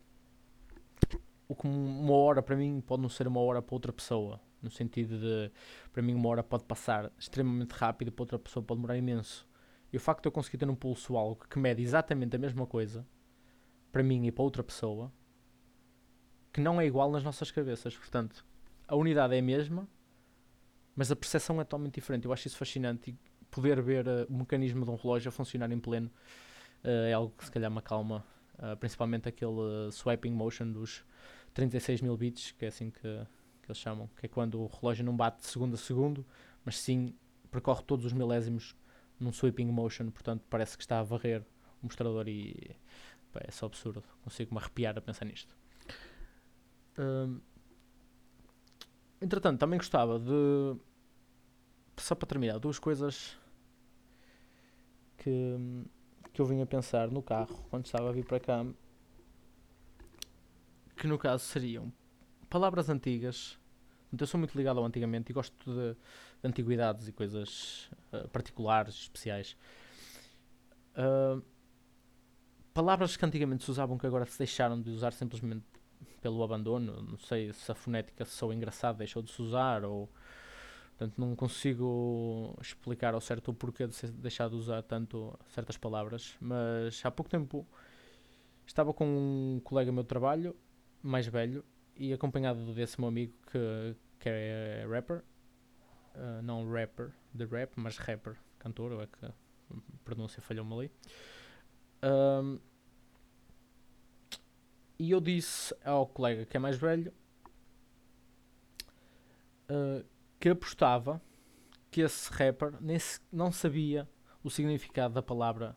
o 1.49 1.55
que 1.55 1.67
uma 1.67 2.13
hora 2.13 2.43
para 2.43 2.55
mim 2.55 2.81
pode 2.81 3.03
não 3.03 3.09
ser 3.09 3.27
uma 3.27 3.41
hora 3.41 3.63
para 3.63 3.75
outra 3.75 3.93
pessoa. 3.93 4.41
No 4.61 4.71
sentido 4.71 5.19
de, 5.19 5.53
para 5.93 6.03
mim, 6.03 6.15
uma 6.15 6.29
hora 6.29 6.43
pode 6.43 6.65
passar 6.65 7.13
extremamente 7.17 7.71
rápido, 7.73 8.11
para 8.11 8.25
outra 8.25 8.39
pessoa 8.39 8.63
pode 8.63 8.79
demorar 8.79 8.97
imenso. 8.97 9.48
E 9.93 9.97
o 9.97 10.01
facto 10.01 10.23
de 10.23 10.29
eu 10.29 10.33
conseguir 10.33 10.59
ter 10.59 10.69
um 10.69 10.75
pulso 10.75 11.17
algo 11.17 11.47
que 11.49 11.59
mede 11.59 11.83
exatamente 11.83 12.37
a 12.37 12.39
mesma 12.39 12.67
coisa, 12.67 13.07
para 13.91 14.03
mim 14.03 14.27
e 14.27 14.33
para 14.33 14.45
outra 14.45 14.63
pessoa, 14.63 15.13
que 16.53 16.61
não 16.61 16.81
é 16.81 16.87
igual 16.87 17.11
nas 17.11 17.25
nossas 17.25 17.51
cabeças. 17.51 17.97
Portanto, 17.97 18.45
a 18.87 18.95
unidade 18.97 19.35
é 19.35 19.39
a 19.39 19.43
mesma, 19.43 19.89
mas 20.95 21.11
a 21.11 21.17
percepção 21.17 21.61
é 21.61 21.65
totalmente 21.65 21.95
diferente. 21.95 22.25
Eu 22.25 22.33
acho 22.33 22.49
isso 22.49 22.57
fascinante 22.57 23.11
e 23.11 23.19
poder 23.51 23.81
ver 23.81 24.07
uh, 24.07 24.27
o 24.29 24.39
mecanismo 24.39 24.85
de 24.85 24.91
um 24.91 24.97
relógio 24.97 25.29
a 25.29 25.33
funcionar 25.33 25.71
em 25.71 25.79
pleno 25.79 26.11
uh, 26.85 27.07
é 27.09 27.13
algo 27.13 27.33
que 27.37 27.45
se 27.45 27.51
calhar 27.51 27.71
me 27.71 27.79
acalma, 27.79 28.25
uh, 28.55 28.77
principalmente 28.77 29.29
aquele 29.29 29.91
swiping 29.93 30.33
motion 30.33 30.71
dos 30.71 31.05
36 31.55 32.03
mil 32.03 32.17
bits, 32.17 32.53
que 32.53 32.65
é 32.65 32.69
assim 32.69 32.91
que, 32.91 33.01
que, 33.01 33.69
eles 33.69 33.79
chamam, 33.79 34.09
que 34.17 34.27
é 34.27 34.29
quando 34.29 34.61
o 34.61 34.67
relógio 34.67 35.05
não 35.05 35.17
bate 35.17 35.47
segundo 35.47 35.75
a 35.75 35.79
segundo, 35.79 36.27
mas 36.65 36.79
sim 36.79 37.15
percorre 37.51 37.83
todos 37.85 38.05
os 38.05 38.13
milésimos 38.13 38.77
num 39.21 39.33
sweeping 39.33 39.67
motion, 39.67 40.11
portanto 40.11 40.45
parece 40.49 40.77
que 40.77 40.83
está 40.83 41.01
a 41.01 41.03
varrer 41.03 41.43
o 41.83 41.87
mostrador 41.87 42.29
e 42.29 42.77
pá, 43.33 43.41
é 43.45 43.51
só 43.51 43.67
absurdo, 43.67 44.03
consigo-me 44.23 44.61
arrepiar 44.61 44.97
a 44.99 45.01
pensar 45.01 45.25
nisto. 45.25 45.57
Um, 46.99 47.41
Entretanto, 49.21 49.59
também 49.59 49.79
gostava 49.79 50.19
de. 50.19 50.77
Só 51.97 52.15
para 52.15 52.29
terminar, 52.29 52.59
duas 52.59 52.79
coisas 52.79 53.37
que, 55.17 55.57
que 56.33 56.41
eu 56.41 56.47
vim 56.47 56.63
a 56.63 56.67
pensar 56.67 57.11
no 57.11 57.21
carro 57.21 57.67
quando 57.69 57.87
estava 57.87 58.09
a 58.09 58.13
vir 58.13 58.25
para 58.25 58.39
cá. 58.39 58.65
Que 60.97 61.07
no 61.07 61.19
caso 61.19 61.45
seriam 61.45 61.93
palavras 62.49 62.89
antigas. 62.89 63.59
Eu 64.19 64.27
sou 64.27 64.39
muito 64.39 64.57
ligado 64.57 64.79
ao 64.79 64.87
antigamente 64.87 65.33
e 65.33 65.35
gosto 65.35 65.55
de, 65.65 65.95
de 65.95 66.49
antiguidades 66.49 67.09
e 67.09 67.13
coisas 67.13 67.91
uh, 68.13 68.29
particulares, 68.29 68.95
especiais. 68.95 69.57
Uh, 70.95 71.43
palavras 72.73 73.17
que 73.17 73.25
antigamente 73.25 73.65
se 73.65 73.71
usavam 73.71 73.99
que 73.99 74.07
agora 74.07 74.25
se 74.27 74.39
deixaram 74.39 74.81
de 74.81 74.91
usar 74.91 75.13
simplesmente 75.13 75.65
pelo 76.21 76.43
abandono. 76.43 77.03
Não 77.03 77.19
sei 77.19 77.53
se 77.53 77.71
a 77.71 77.75
fonética 77.75 78.25
sou 78.25 78.53
engraçada 78.53 78.99
deixou 78.99 79.23
de 79.23 79.31
se 79.31 79.41
usar 79.43 79.85
ou. 79.85 80.09
Portanto, 80.97 81.21
não 81.21 81.37
consigo 81.37 82.57
explicar 82.61 83.15
ao 83.15 83.21
certo 83.21 83.53
o 83.53 83.55
porquê 83.55 83.87
de 83.87 84.11
deixar 84.15 84.49
de 84.49 84.57
usar 84.57 84.83
tanto 84.83 85.39
certas 85.49 85.77
palavras, 85.77 86.37
mas 86.41 87.01
há 87.05 87.11
pouco 87.11 87.31
tempo 87.31 87.65
estava 88.67 88.93
com 88.93 89.07
um 89.07 89.61
colega 89.63 89.93
meu 89.93 90.03
de 90.03 90.09
trabalho, 90.09 90.57
mais 91.01 91.29
velho, 91.29 91.65
e 91.95 92.13
acompanhado 92.13 92.75
desse 92.75 93.01
meu 93.01 93.09
amigo 93.09 93.33
que, 93.47 93.97
que 94.19 94.29
é 94.29 94.87
rapper, 94.91 95.23
uh, 96.19 96.43
não 96.43 96.71
rapper 96.71 97.13
de 97.33 97.45
rap, 97.47 97.73
mas 97.77 97.97
rapper, 97.97 98.37
cantor, 98.59 99.03
é 99.03 99.07
que 99.07 99.27
a 99.27 99.33
pronúncia 100.05 100.43
falhou-me 100.43 100.75
ali. 100.75 100.91
Um, 102.03 102.59
e 104.99 105.11
eu 105.11 105.21
disse 105.21 105.75
ao 105.85 106.07
colega 106.07 106.45
que 106.45 106.57
é 106.57 106.61
mais 106.61 106.77
velho 106.77 107.13
uh, 109.71 110.05
que 110.41 110.49
apostava 110.49 111.21
que 111.91 112.01
esse 112.01 112.31
rapper 112.33 112.75
nem 112.81 112.99
se, 112.99 113.21
não 113.33 113.51
sabia 113.51 114.09
o 114.43 114.51
significado 114.51 115.15
da 115.15 115.23
palavra 115.23 115.77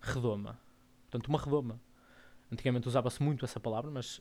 redoma. 0.00 0.58
Portanto, 1.02 1.28
uma 1.28 1.38
redoma. 1.38 1.80
Antigamente 2.50 2.86
usava-se 2.86 3.22
muito 3.22 3.44
essa 3.44 3.58
palavra, 3.58 3.90
mas 3.90 4.20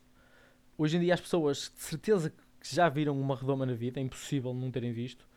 hoje 0.77 0.97
em 0.97 1.01
dia 1.01 1.13
as 1.13 1.21
pessoas 1.21 1.71
de 1.75 1.81
certeza 1.81 2.29
que 2.29 2.73
já 2.73 2.87
viram 2.87 3.19
uma 3.19 3.35
redoma 3.35 3.65
na 3.65 3.73
vida, 3.73 3.99
é 3.99 4.03
impossível 4.03 4.53
não 4.53 4.71
terem 4.71 4.93
visto, 4.93 5.27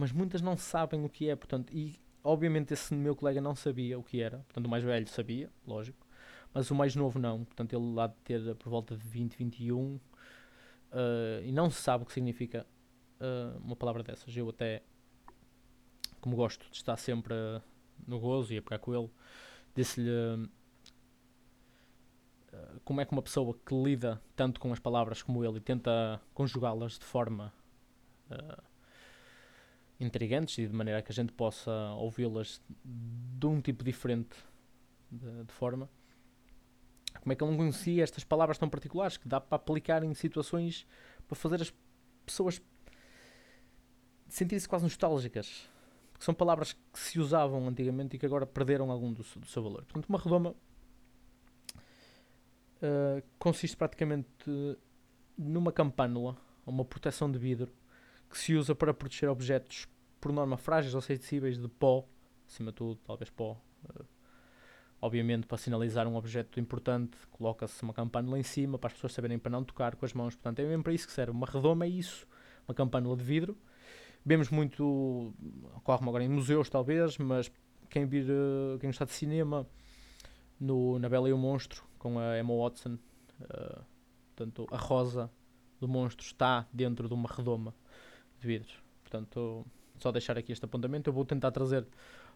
mas 0.00 0.12
muitas 0.12 0.40
não 0.42 0.56
sabem 0.56 1.04
o 1.04 1.08
que 1.08 1.28
é. 1.28 1.36
Portanto, 1.36 1.72
e 1.72 2.00
obviamente 2.24 2.72
esse 2.72 2.94
meu 2.94 3.14
colega 3.14 3.40
não 3.40 3.54
sabia 3.54 3.98
o 3.98 4.02
que 4.02 4.20
era. 4.20 4.38
Portanto, 4.38 4.66
o 4.66 4.68
mais 4.68 4.82
velho 4.82 5.06
sabia, 5.08 5.50
lógico 5.66 6.10
mas 6.52 6.70
o 6.70 6.74
mais 6.74 6.94
novo 6.94 7.18
não. 7.18 7.44
Portanto, 7.44 7.72
ele 7.74 7.94
lá 7.94 8.06
de 8.08 8.14
ter 8.24 8.54
por 8.56 8.70
volta 8.70 8.96
de 8.96 9.06
20, 9.06 9.36
21 9.36 9.96
uh, 9.96 10.00
e 11.44 11.52
não 11.52 11.70
sabe 11.70 12.04
o 12.04 12.06
que 12.06 12.12
significa 12.12 12.66
uh, 13.20 13.58
uma 13.58 13.76
palavra 13.76 14.02
dessas. 14.02 14.36
Eu 14.36 14.48
até, 14.48 14.82
como 16.20 16.36
gosto 16.36 16.68
de 16.70 16.76
estar 16.76 16.96
sempre 16.96 17.34
uh, 17.34 17.62
no 18.06 18.18
gozo 18.18 18.52
e 18.52 18.58
a 18.58 18.62
pegar 18.62 18.78
com 18.78 18.94
ele, 18.94 19.10
disse-lhe 19.74 20.10
uh, 20.10 20.50
como 22.84 23.00
é 23.00 23.04
que 23.04 23.12
uma 23.12 23.22
pessoa 23.22 23.56
que 23.64 23.74
lida 23.74 24.20
tanto 24.34 24.58
com 24.60 24.72
as 24.72 24.80
palavras 24.80 25.22
como 25.22 25.44
ele 25.44 25.58
e 25.58 25.60
tenta 25.60 26.20
conjugá-las 26.34 26.98
de 26.98 27.04
forma 27.04 27.52
intrigantes 30.00 30.58
e 30.58 30.66
de 30.66 30.74
maneira 30.74 31.02
que 31.02 31.12
a 31.12 31.14
gente 31.14 31.32
possa 31.32 31.70
ouvi-las 31.92 32.60
de 32.84 33.46
um 33.46 33.60
tipo 33.60 33.84
diferente 33.84 34.36
de, 35.10 35.44
de 35.44 35.52
forma 35.52 35.88
como 37.20 37.32
é 37.32 37.36
que 37.36 37.42
ele 37.44 37.50
não 37.50 37.58
conhecia 37.58 38.02
estas 38.02 38.24
palavras 38.24 38.58
tão 38.58 38.68
particulares 38.68 39.16
que 39.16 39.28
dá 39.28 39.40
para 39.40 39.56
aplicar 39.56 40.02
em 40.02 40.14
situações 40.14 40.86
para 41.26 41.36
fazer 41.36 41.60
as 41.60 41.72
pessoas 42.24 42.62
sentirem-se 44.28 44.68
quase 44.68 44.84
nostálgicas? 44.84 45.68
Porque 46.12 46.24
são 46.24 46.34
palavras 46.34 46.72
que 46.72 46.98
se 46.98 47.18
usavam 47.18 47.66
antigamente 47.68 48.16
e 48.16 48.18
que 48.18 48.26
agora 48.26 48.46
perderam 48.46 48.90
algum 48.90 49.12
do, 49.12 49.22
do 49.22 49.46
seu 49.46 49.62
valor. 49.62 49.84
Portanto, 49.84 50.06
uma 50.06 50.18
redoma 50.18 50.50
uh, 52.82 53.22
consiste 53.38 53.76
praticamente 53.76 54.28
numa 55.36 55.72
campânula, 55.72 56.36
uma 56.66 56.84
proteção 56.84 57.30
de 57.30 57.38
vidro, 57.38 57.72
que 58.28 58.38
se 58.38 58.54
usa 58.54 58.74
para 58.74 58.94
proteger 58.94 59.28
objetos, 59.28 59.86
por 60.20 60.32
norma 60.32 60.56
frágeis 60.56 60.94
ou 60.94 61.00
sensíveis, 61.00 61.58
de 61.58 61.68
pó, 61.68 62.06
acima 62.46 62.70
de 62.70 62.76
tudo, 62.76 63.00
talvez 63.04 63.30
pó. 63.30 63.60
Uh, 63.84 64.04
obviamente, 65.00 65.46
para 65.46 65.56
sinalizar 65.56 66.06
um 66.06 66.16
objeto 66.16 66.60
importante, 66.60 67.16
coloca-se 67.30 67.82
uma 67.82 67.94
campânula 67.94 68.38
em 68.38 68.42
cima 68.42 68.78
para 68.78 68.88
as 68.88 68.94
pessoas 68.94 69.12
saberem 69.12 69.38
para 69.38 69.50
não 69.50 69.64
tocar 69.64 69.96
com 69.96 70.04
as 70.04 70.12
mãos. 70.12 70.34
Portanto, 70.34 70.58
é 70.60 70.64
mesmo 70.64 70.82
para 70.82 70.92
isso 70.92 71.06
que 71.06 71.12
serve. 71.12 71.32
Uma 71.32 71.46
redoma 71.46 71.84
é 71.84 71.88
isso, 71.88 72.26
uma 72.68 72.74
campânula 72.74 73.16
de 73.16 73.24
vidro. 73.24 73.56
Vemos 74.24 74.50
muito, 74.50 75.32
ocorre 75.76 76.06
agora 76.06 76.22
em 76.22 76.28
museus 76.28 76.68
talvez, 76.68 77.16
mas 77.16 77.50
quem 77.88 78.04
vir, 78.04 78.26
uh, 78.30 78.78
quem 78.78 78.90
gostar 78.90 79.06
de 79.06 79.12
cinema, 79.12 79.66
no, 80.60 80.98
na 80.98 81.08
Bela 81.08 81.28
e 81.28 81.32
o 81.32 81.38
Monstro, 81.38 81.82
com 81.98 82.18
a 82.18 82.38
Emma 82.38 82.54
Watson, 82.54 82.98
uh, 83.40 83.84
portanto, 84.36 84.66
a 84.70 84.76
rosa 84.76 85.30
do 85.80 85.88
monstro 85.88 86.24
está 86.24 86.66
dentro 86.72 87.08
de 87.08 87.14
uma 87.14 87.28
redoma 87.28 87.74
de 88.38 88.46
vidro. 88.46 88.72
Portanto, 89.02 89.66
só 90.02 90.12
deixar 90.12 90.36
aqui 90.38 90.52
este 90.52 90.64
apontamento. 90.64 91.08
Eu 91.08 91.14
vou 91.14 91.24
tentar 91.24 91.50
trazer 91.50 91.86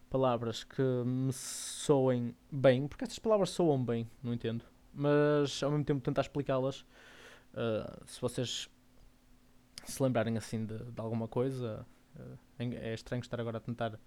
palavras 0.09 0.63
que 0.63 0.81
me 0.81 1.33
soem 1.33 2.35
bem, 2.51 2.87
porque 2.87 3.03
estas 3.03 3.19
palavras 3.19 3.49
soam 3.49 3.83
bem, 3.83 4.09
não 4.21 4.33
entendo, 4.33 4.63
mas 4.93 5.61
ao 5.63 5.71
mesmo 5.71 5.85
tempo 5.85 6.01
tentar 6.01 6.21
explicá-las. 6.21 6.81
Uh, 7.53 8.05
se 8.05 8.19
vocês 8.21 8.69
se 9.85 10.03
lembrarem 10.03 10.37
assim 10.37 10.65
de, 10.65 10.77
de 10.77 11.01
alguma 11.01 11.27
coisa, 11.27 11.85
uh, 12.15 12.37
é 12.59 12.93
estranho 12.93 13.21
estar 13.21 13.39
agora 13.39 13.57
a 13.57 13.61
tentar 13.61 13.99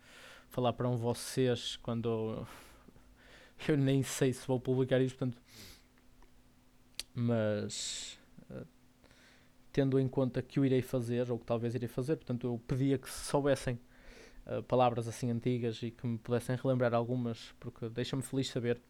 falar 0.48 0.72
para 0.72 0.88
um 0.88 0.96
vocês 0.96 1.76
quando 1.76 2.46
eu 3.68 3.76
nem 3.76 4.02
sei 4.02 4.32
se 4.32 4.46
vou 4.46 4.60
publicar 4.60 5.00
isto, 5.00 5.18
portanto, 5.18 5.42
mas 7.14 8.18
uh, 8.50 8.66
tendo 9.72 9.98
em 9.98 10.08
conta 10.08 10.42
que 10.42 10.58
o 10.58 10.64
irei 10.64 10.82
fazer, 10.82 11.30
ou 11.30 11.38
que 11.38 11.46
talvez 11.46 11.74
irei 11.74 11.88
fazer, 11.88 12.16
portanto, 12.16 12.46
eu 12.46 12.60
pedia 12.66 12.98
que 12.98 13.10
se 13.10 13.26
soubessem 13.26 13.78
uh, 14.46 14.62
palavras 14.64 15.08
assim 15.08 15.30
antigas 15.30 15.82
e 15.82 15.90
que 15.90 16.06
me 16.06 16.18
pudessem 16.18 16.56
relembrar 16.56 16.94
algumas, 16.94 17.54
porque 17.60 17.88
deixa-me 17.88 18.22
feliz 18.22 18.48
saber 18.48 18.80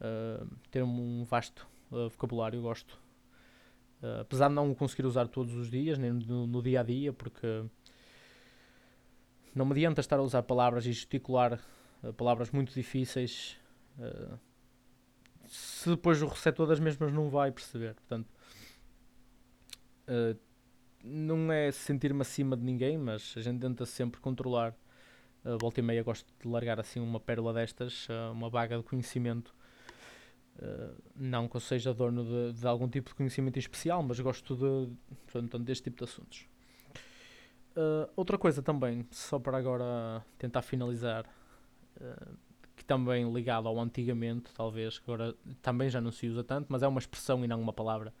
uh, 0.00 0.46
ter 0.70 0.82
um 0.82 1.24
vasto 1.24 1.66
vocabulário, 1.90 2.60
gosto. 2.60 3.00
apesar 4.20 4.48
de 4.48 4.54
não 4.54 4.70
o 4.70 4.74
conseguir 4.74 5.06
usar 5.06 5.26
todos 5.26 5.54
os 5.54 5.70
dias, 5.70 5.96
nem 5.96 6.12
no, 6.12 6.46
no 6.46 6.62
dia 6.62 6.80
a 6.80 6.82
dia, 6.82 7.14
porque 7.14 7.64
não 9.54 9.64
me 9.64 9.72
adianta 9.72 10.02
estar 10.02 10.18
a 10.18 10.22
usar 10.22 10.42
palavras 10.42 10.84
e 10.84 10.92
gesticular 10.92 11.58
palavras 12.18 12.50
muito 12.50 12.74
difíceis 12.74 13.56
Uh, 13.98 14.38
se 15.48 15.90
depois 15.90 16.22
o 16.22 16.26
receptor 16.26 16.66
das 16.66 16.78
mesmas 16.78 17.12
não 17.12 17.28
vai 17.28 17.50
perceber. 17.50 17.94
Portanto, 17.94 18.28
uh, 20.08 20.38
não 21.02 21.52
é 21.52 21.70
sentir-me 21.70 22.22
acima 22.22 22.56
de 22.56 22.62
ninguém, 22.62 22.98
mas 22.98 23.34
a 23.36 23.40
gente 23.40 23.60
tenta 23.60 23.86
sempre 23.86 24.20
controlar. 24.20 24.74
Uh, 25.44 25.56
volta 25.58 25.80
e 25.80 25.82
meia 25.82 26.02
gosto 26.02 26.26
de 26.40 26.48
largar 26.48 26.80
assim 26.80 27.00
uma 27.00 27.20
pérola 27.20 27.52
destas, 27.52 28.08
uh, 28.08 28.32
uma 28.32 28.50
vaga 28.50 28.76
de 28.76 28.82
conhecimento. 28.82 29.54
Uh, 30.56 31.00
não 31.14 31.48
que 31.48 31.56
eu 31.56 31.60
seja 31.60 31.94
dono 31.94 32.24
de, 32.24 32.60
de, 32.60 32.66
algum 32.66 32.88
tipo 32.88 33.10
de 33.10 33.14
conhecimento 33.14 33.58
especial, 33.58 34.02
mas 34.02 34.18
gosto 34.18 34.56
de, 34.56 34.92
portanto, 35.30 35.58
deste 35.60 35.84
tipo 35.84 35.98
de 35.98 36.04
assuntos. 36.04 36.46
Outra 38.16 38.36
coisa 38.36 38.60
também, 38.60 39.06
só 39.12 39.38
para 39.38 39.56
agora 39.56 40.20
tentar 40.36 40.62
finalizar, 40.62 41.24
que 42.74 42.84
também 42.84 43.32
ligado 43.32 43.68
ao 43.68 43.78
antigamente, 43.78 44.52
talvez, 44.52 44.98
que 44.98 45.08
agora 45.08 45.32
também 45.62 45.88
já 45.88 46.00
não 46.00 46.10
se 46.10 46.26
usa 46.26 46.42
tanto, 46.42 46.66
mas 46.70 46.82
é 46.82 46.88
uma 46.88 46.98
expressão 46.98 47.44
e 47.44 47.46
não 47.46 47.60
uma 47.60 47.72
palavra. 47.72 48.12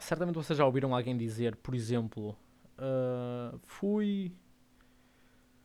Certamente 0.00 0.34
vocês 0.36 0.56
já 0.58 0.64
ouviram 0.64 0.94
alguém 0.94 1.16
dizer, 1.16 1.56
por 1.56 1.74
exemplo, 1.74 2.36
uh, 2.78 3.58
fui 3.64 4.34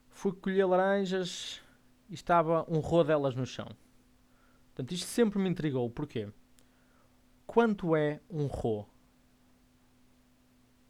fui 0.10 0.34
colher 0.34 0.66
laranjas 0.66 1.62
e 2.10 2.14
estava 2.14 2.66
um 2.68 2.80
rodelas 2.80 3.36
no 3.36 3.46
chão. 3.46 3.68
Portanto, 4.68 4.92
isto 4.92 5.06
sempre 5.06 5.40
me 5.40 5.50
intrigou. 5.50 5.90
Porquê? 5.90 6.30
Quanto 7.46 7.96
é 7.96 8.20
um 8.30 8.48
ro? 8.48 8.88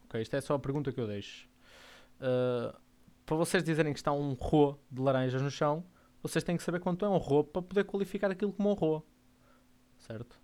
Ok, 0.05 0.21
esta 0.21 0.37
é 0.37 0.41
só 0.41 0.55
a 0.55 0.59
pergunta 0.59 0.91
que 0.91 0.99
eu 0.99 1.07
deixo. 1.07 1.49
Uh, 2.19 2.77
para 3.25 3.35
vocês 3.35 3.63
dizerem 3.63 3.93
que 3.93 3.99
está 3.99 4.11
um 4.11 4.33
ro 4.33 4.79
de 4.89 5.01
laranjas 5.01 5.41
no 5.41 5.51
chão, 5.51 5.85
vocês 6.21 6.43
têm 6.43 6.55
que 6.55 6.63
saber 6.63 6.79
quanto 6.79 7.05
é 7.05 7.09
um 7.09 7.17
ro 7.17 7.43
para 7.43 7.61
poder 7.61 7.83
qualificar 7.83 8.31
aquilo 8.31 8.53
como 8.53 8.69
um 8.69 8.73
ro. 8.73 9.05
Certo? 9.97 10.39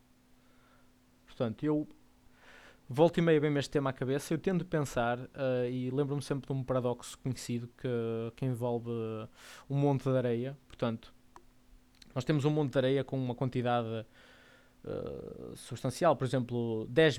Portanto, 1.25 1.63
eu 1.63 1.87
volto 2.93 3.17
e 3.17 3.21
meia 3.21 3.41
bem 3.41 3.57
este 3.57 3.71
tema 3.71 3.89
à 3.89 3.93
cabeça, 3.93 4.33
eu 4.33 4.37
tendo 4.37 4.63
pensar, 4.63 5.17
uh, 5.17 5.67
e 5.67 5.89
lembro-me 5.89 6.21
sempre 6.21 6.45
de 6.45 6.53
um 6.53 6.63
paradoxo 6.63 7.17
conhecido 7.17 7.67
que, 7.75 7.87
que 8.35 8.45
envolve 8.45 8.91
um 9.67 9.75
monte 9.75 10.03
de 10.03 10.15
areia. 10.15 10.57
Portanto, 10.67 11.11
nós 12.13 12.23
temos 12.23 12.45
um 12.45 12.51
monte 12.51 12.73
de 12.73 12.77
areia 12.77 13.03
com 13.03 13.17
uma 13.17 13.33
quantidade 13.33 14.05
uh, 14.85 15.55
substancial, 15.55 16.15
por 16.15 16.25
exemplo, 16.25 16.85
10, 16.87 17.17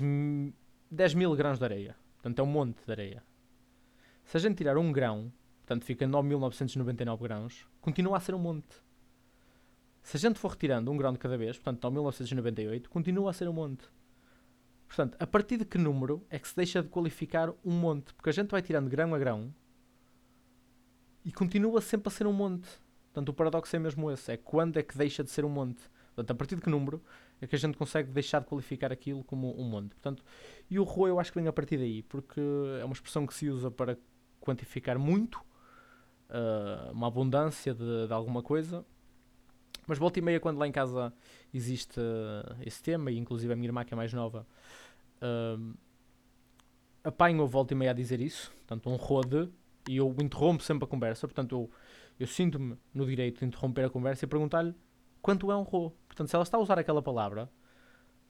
10 0.89 1.13
mil 1.13 1.35
grãos 1.35 1.59
de 1.59 1.65
areia. 1.65 1.95
Portanto, 2.13 2.39
é 2.39 2.43
um 2.43 2.47
monte 2.47 2.83
de 2.85 2.91
areia. 2.91 3.23
Se 4.23 4.37
a 4.37 4.39
gente 4.39 4.55
tirar 4.55 4.77
um 4.77 4.91
grão 4.93 5.31
portanto 5.65 5.83
fica 5.83 6.05
9.999 6.05 7.21
grãos, 7.23 7.67
continua 7.81 8.17
a 8.17 8.19
ser 8.19 8.35
um 8.35 8.39
monte. 8.39 8.81
Se 10.03 10.15
a 10.15 10.19
gente 10.19 10.37
for 10.37 10.51
retirando 10.51 10.91
um 10.91 10.95
grão 10.95 11.11
de 11.11 11.17
cada 11.17 11.35
vez, 11.35 11.57
portanto 11.57 11.91
9.998, 11.91 12.87
continua 12.87 13.31
a 13.31 13.33
ser 13.33 13.49
um 13.49 13.53
monte. 13.53 13.83
Portanto, 14.87 15.17
a 15.19 15.27
partir 15.27 15.57
de 15.57 15.65
que 15.65 15.77
número 15.77 16.25
é 16.29 16.39
que 16.39 16.47
se 16.47 16.55
deixa 16.55 16.81
de 16.81 16.89
qualificar 16.89 17.49
um 17.63 17.71
monte? 17.71 18.13
Porque 18.13 18.29
a 18.29 18.33
gente 18.33 18.51
vai 18.51 18.61
tirando 18.61 18.89
grão 18.89 19.13
a 19.13 19.19
grão 19.19 19.53
e 21.23 21.31
continua 21.31 21.81
sempre 21.81 22.07
a 22.07 22.11
ser 22.11 22.27
um 22.27 22.33
monte. 22.33 22.67
Portanto, 23.05 23.29
o 23.29 23.33
paradoxo 23.33 23.75
é 23.75 23.79
mesmo 23.79 24.11
esse: 24.11 24.31
é 24.31 24.37
quando 24.37 24.77
é 24.77 24.83
que 24.83 24.97
deixa 24.97 25.23
de 25.23 25.31
ser 25.31 25.43
um 25.43 25.49
monte. 25.49 25.81
Portanto, 26.15 26.31
a 26.31 26.35
partir 26.35 26.55
de 26.55 26.61
que 26.61 26.69
número 26.69 27.03
é 27.41 27.47
que 27.47 27.55
a 27.55 27.59
gente 27.59 27.77
consegue 27.77 28.09
deixar 28.11 28.39
de 28.39 28.45
qualificar 28.45 28.91
aquilo 28.91 29.23
como 29.23 29.59
um 29.59 29.63
monte. 29.63 29.89
Portanto, 29.95 30.23
e 30.69 30.79
o 30.79 30.83
RO 30.83 31.07
eu 31.07 31.19
acho 31.19 31.31
que 31.31 31.39
vem 31.39 31.47
a 31.47 31.53
partir 31.53 31.77
daí, 31.77 32.03
porque 32.03 32.39
é 32.79 32.85
uma 32.85 32.93
expressão 32.93 33.27
que 33.27 33.33
se 33.33 33.49
usa 33.49 33.69
para 33.69 33.97
quantificar 34.39 34.97
muito 34.97 35.37
uh, 36.29 36.91
uma 36.91 37.07
abundância 37.07 37.73
de, 37.73 38.07
de, 38.07 38.13
alguma 38.13 38.41
coisa. 38.41 38.85
Mas 39.87 39.97
volta 39.97 40.19
e 40.19 40.21
meia, 40.21 40.39
quando 40.39 40.57
lá 40.57 40.67
em 40.67 40.71
casa 40.71 41.13
existe 41.55 41.99
uh, 41.99 42.55
esse 42.61 42.81
tema, 42.81 43.11
e 43.11 43.17
inclusive 43.17 43.51
a 43.51 43.55
minha 43.55 43.67
irmã, 43.67 43.83
que 43.85 43.93
é 43.93 43.97
mais 43.97 44.11
nova, 44.13 44.45
uh, 45.21 45.77
apanho 47.03 47.47
volta 47.47 47.73
e 47.73 47.77
meia 47.77 47.91
a 47.91 47.93
dizer 47.93 48.19
isso, 48.19 48.51
portanto, 48.51 48.89
um 48.89 48.95
rode, 48.95 49.49
e 49.87 49.97
eu 49.97 50.13
interrompo 50.19 50.63
sempre 50.63 50.85
a 50.85 50.87
conversa, 50.87 51.27
portanto, 51.27 51.55
eu, 51.55 51.71
eu 52.19 52.27
sinto-me 52.27 52.77
no 52.93 53.05
direito 53.05 53.39
de 53.39 53.45
interromper 53.45 53.85
a 53.85 53.89
conversa 53.89 54.25
e 54.25 54.27
perguntar-lhe 54.27 54.75
quanto 55.21 55.51
é 55.51 55.55
um 55.55 55.63
ro. 55.63 55.91
Portanto, 56.07 56.29
se 56.29 56.35
ela 56.35 56.43
está 56.43 56.57
a 56.57 56.61
usar 56.61 56.77
aquela 56.79 57.01
palavra, 57.01 57.49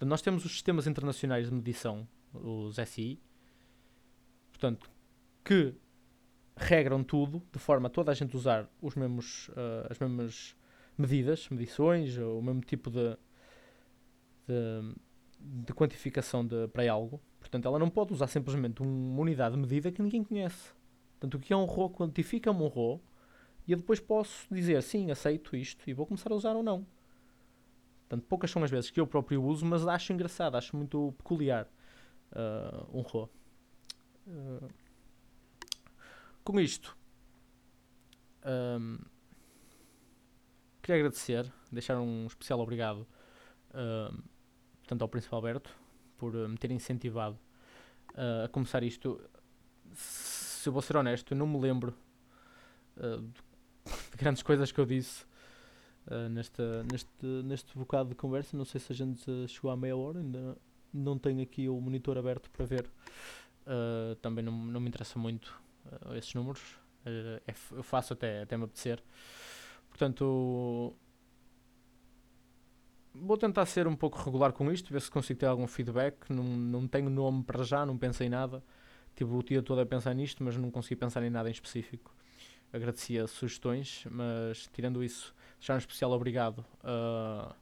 nós 0.01 0.21
temos 0.21 0.45
os 0.45 0.51
sistemas 0.51 0.87
internacionais 0.87 1.47
de 1.47 1.53
medição, 1.53 2.07
os 2.33 2.75
SI, 2.75 3.21
portanto, 4.51 4.89
que 5.43 5.73
regram 6.57 7.03
tudo 7.03 7.41
de 7.51 7.59
forma 7.59 7.87
a 7.87 7.89
toda 7.89 8.11
a 8.11 8.15
gente 8.15 8.35
usar 8.35 8.69
os 8.81 8.95
mesmos, 8.95 9.49
uh, 9.49 9.87
as 9.89 9.99
mesmas 9.99 10.55
medidas, 10.97 11.47
medições, 11.49 12.17
o 12.17 12.41
mesmo 12.41 12.61
tipo 12.61 12.89
de, 12.89 13.17
de, 14.47 14.95
de 15.39 15.73
quantificação 15.73 16.45
de, 16.45 16.67
para 16.69 16.91
algo. 16.91 17.21
Portanto, 17.39 17.67
ela 17.67 17.77
não 17.77 17.89
pode 17.89 18.13
usar 18.13 18.27
simplesmente 18.27 18.81
uma 18.81 19.21
unidade 19.21 19.55
de 19.55 19.61
medida 19.61 19.91
que 19.91 20.01
ninguém 20.01 20.23
conhece. 20.23 20.73
Portanto, 21.19 21.35
o 21.35 21.39
que 21.39 21.53
é 21.53 21.57
um 21.57 21.65
RO 21.65 21.89
quantifica-me 21.89 22.61
um 22.61 22.67
RO 22.67 23.01
e 23.67 23.71
eu 23.71 23.77
depois 23.77 23.99
posso 23.99 24.47
dizer 24.53 24.81
sim, 24.83 25.11
aceito 25.11 25.55
isto 25.55 25.89
e 25.89 25.93
vou 25.93 26.05
começar 26.05 26.31
a 26.31 26.35
usar 26.35 26.55
ou 26.55 26.63
não. 26.63 26.85
Portanto, 28.07 28.25
poucas 28.27 28.51
são 28.51 28.63
as 28.63 28.69
vezes 28.69 28.91
que 28.91 28.99
eu 28.99 29.07
próprio 29.07 29.43
uso, 29.43 29.65
mas 29.65 29.87
acho 29.87 30.13
engraçado, 30.13 30.55
acho 30.55 30.75
muito 30.75 31.13
peculiar 31.17 31.67
uh, 32.31 32.97
um 32.97 33.01
RO. 33.01 33.29
Uh, 34.27 34.69
com 36.43 36.59
isto, 36.59 36.95
um, 38.45 38.99
queria 40.85 41.01
agradecer, 41.01 41.51
deixar 41.71 41.99
um 41.99 42.27
especial 42.27 42.59
obrigado 42.59 43.07
tanto 44.87 45.01
ao 45.01 45.09
Príncipe 45.09 45.33
Alberto 45.33 45.69
por 46.15 46.33
me 46.47 46.57
ter 46.57 46.71
incentivado 46.71 47.37
uh, 48.13 48.45
a 48.45 48.49
começar 48.49 48.83
isto. 48.83 49.19
Se 49.93 50.69
eu 50.69 50.73
vou 50.73 50.81
ser 50.81 50.95
honesto, 50.95 51.33
eu 51.33 51.37
não 51.37 51.47
me 51.47 51.59
lembro 51.59 51.93
uh, 52.97 53.21
de 53.21 54.17
grandes 54.17 54.43
coisas 54.43 54.71
que 54.71 54.79
eu 54.79 54.85
disse 54.85 55.25
uh, 56.07 56.29
neste, 56.29 56.61
neste, 56.91 57.25
neste 57.43 57.77
bocado 57.77 58.09
de 58.09 58.15
conversa. 58.15 58.55
Não 58.55 58.65
sei 58.65 58.79
se 58.79 58.91
a 58.91 58.95
gente 58.95 59.47
chegou 59.47 59.71
à 59.71 59.77
meia 59.77 59.97
hora, 59.97 60.19
ainda 60.19 60.57
não 60.93 61.17
tenho 61.17 61.41
aqui 61.41 61.67
o 61.67 61.79
monitor 61.81 62.17
aberto 62.17 62.49
para 62.51 62.65
ver. 62.65 62.89
também 64.21 64.43
não, 64.43 64.53
não 64.53 64.79
me 64.79 64.87
interessa 64.87 65.19
muito 65.19 65.59
uh, 65.87 66.15
esses 66.15 66.33
números. 66.33 66.61
Uh, 67.05 67.41
é, 67.47 67.53
eu 67.71 67.83
faço 67.83 68.13
até, 68.13 68.43
até 68.43 68.55
me 68.57 68.63
apetecer. 68.63 69.03
Portanto, 69.95 70.93
vou 73.13 73.37
tentar 73.37 73.65
ser 73.65 73.87
um 73.87 73.95
pouco 73.95 74.21
regular 74.21 74.51
com 74.51 74.69
isto, 74.69 74.91
ver 74.91 75.01
se 75.01 75.09
consigo 75.09 75.39
ter 75.39 75.45
algum 75.45 75.65
feedback. 75.67 76.29
Não, 76.29 76.43
não 76.43 76.85
tenho 76.85 77.09
nome 77.09 77.45
para 77.45 77.63
já, 77.63 77.85
não 77.85 77.97
pensei 77.97 78.27
em 78.27 78.29
nada. 78.29 78.61
Tive 79.15 79.33
o 79.33 79.41
dia 79.41 79.63
todo 79.63 79.79
a 79.79 79.85
pensar 79.85 80.13
nisto, 80.13 80.43
mas 80.43 80.57
não 80.57 80.69
consegui 80.69 80.97
pensar 80.97 81.23
em 81.23 81.29
nada 81.29 81.47
em 81.47 81.53
específico. 81.53 82.13
Agradecia 82.73 83.25
sugestões, 83.25 84.05
mas 84.11 84.69
tirando 84.73 85.01
isso, 85.01 85.33
já 85.61 85.75
um 85.75 85.77
especial 85.77 86.11
obrigado 86.11 86.59
uh, 86.83 87.55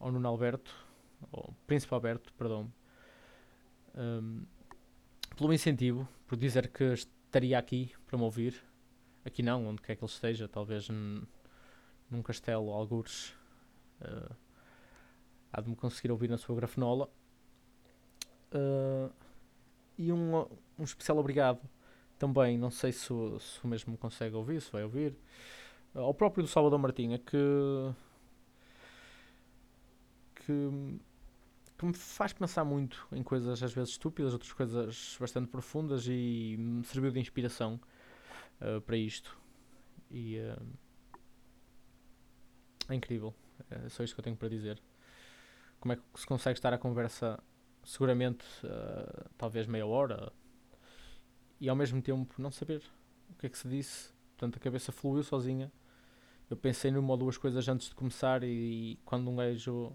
ao 0.00 0.10
Nuno 0.10 0.26
Alberto, 0.26 0.74
ao 1.32 1.54
Príncipe 1.68 1.94
Alberto, 1.94 2.32
perdão, 2.32 2.68
um, 3.94 4.42
pelo 5.36 5.54
incentivo, 5.54 6.08
por 6.26 6.36
dizer 6.36 6.66
que 6.66 6.82
estaria 6.82 7.56
aqui 7.56 7.92
para 8.08 8.18
me 8.18 8.24
ouvir. 8.24 8.60
Aqui 9.24 9.40
não, 9.40 9.68
onde 9.68 9.80
quer 9.80 9.94
que 9.94 10.02
ele 10.02 10.10
esteja, 10.10 10.48
talvez 10.48 10.88
num 12.10 12.22
castelo, 12.22 12.70
algures. 12.70 13.30
Uh, 14.00 14.34
há 15.52 15.60
de 15.60 15.70
me 15.70 15.76
conseguir 15.76 16.10
ouvir 16.10 16.28
na 16.28 16.36
sua 16.36 16.56
grafenola. 16.56 17.08
Uh, 18.52 19.12
e 19.96 20.12
um, 20.12 20.46
um 20.78 20.84
especial 20.84 21.18
obrigado 21.18 21.60
também, 22.18 22.58
não 22.58 22.70
sei 22.70 22.92
se, 22.92 23.06
se 23.06 23.64
o 23.64 23.68
mesmo 23.68 23.96
consegue 23.96 24.34
ouvir, 24.34 24.60
se 24.60 24.70
vai 24.70 24.82
ouvir, 24.82 25.16
ao 25.94 26.14
próprio 26.14 26.42
do 26.42 26.48
Salvador 26.48 26.78
Martinha, 26.78 27.18
que, 27.18 27.36
que, 30.34 30.98
que 31.78 31.86
me 31.86 31.94
faz 31.94 32.32
pensar 32.32 32.64
muito 32.64 33.06
em 33.12 33.22
coisas 33.22 33.62
às 33.62 33.72
vezes 33.72 33.90
estúpidas, 33.90 34.32
outras 34.32 34.52
coisas 34.52 35.16
bastante 35.20 35.48
profundas 35.48 36.06
e 36.08 36.56
me 36.58 36.84
serviu 36.84 37.10
de 37.10 37.20
inspiração 37.20 37.80
uh, 38.60 38.80
para 38.80 38.96
isto. 38.96 39.38
E 40.10 40.38
uh, 40.38 40.66
é 42.92 42.96
incrível, 42.96 43.34
é 43.70 43.88
só 43.88 44.02
isto 44.02 44.14
que 44.14 44.20
eu 44.20 44.24
tenho 44.24 44.36
para 44.36 44.48
dizer 44.48 44.80
como 45.84 45.92
é 45.92 45.96
que 45.96 46.02
se 46.14 46.26
consegue 46.26 46.58
estar 46.58 46.72
a 46.72 46.78
conversa 46.78 47.38
seguramente 47.84 48.44
uh, 48.64 49.28
talvez 49.36 49.66
meia 49.66 49.86
hora 49.86 50.32
e 51.60 51.68
ao 51.68 51.76
mesmo 51.76 52.00
tempo 52.00 52.34
não 52.40 52.50
saber 52.50 52.82
o 53.30 53.34
que 53.34 53.46
é 53.46 53.48
que 53.50 53.58
se 53.58 53.68
disse. 53.68 54.10
Portanto, 54.30 54.56
a 54.56 54.60
cabeça 54.60 54.90
fluiu 54.90 55.22
sozinha. 55.22 55.70
Eu 56.48 56.56
pensei 56.56 56.90
numa 56.90 57.10
ou 57.12 57.16
duas 57.18 57.36
coisas 57.36 57.68
antes 57.68 57.88
de 57.88 57.94
começar 57.94 58.42
e, 58.42 58.46
e 58.92 58.96
quando 59.04 59.30
um 59.30 59.36
gajo 59.36 59.92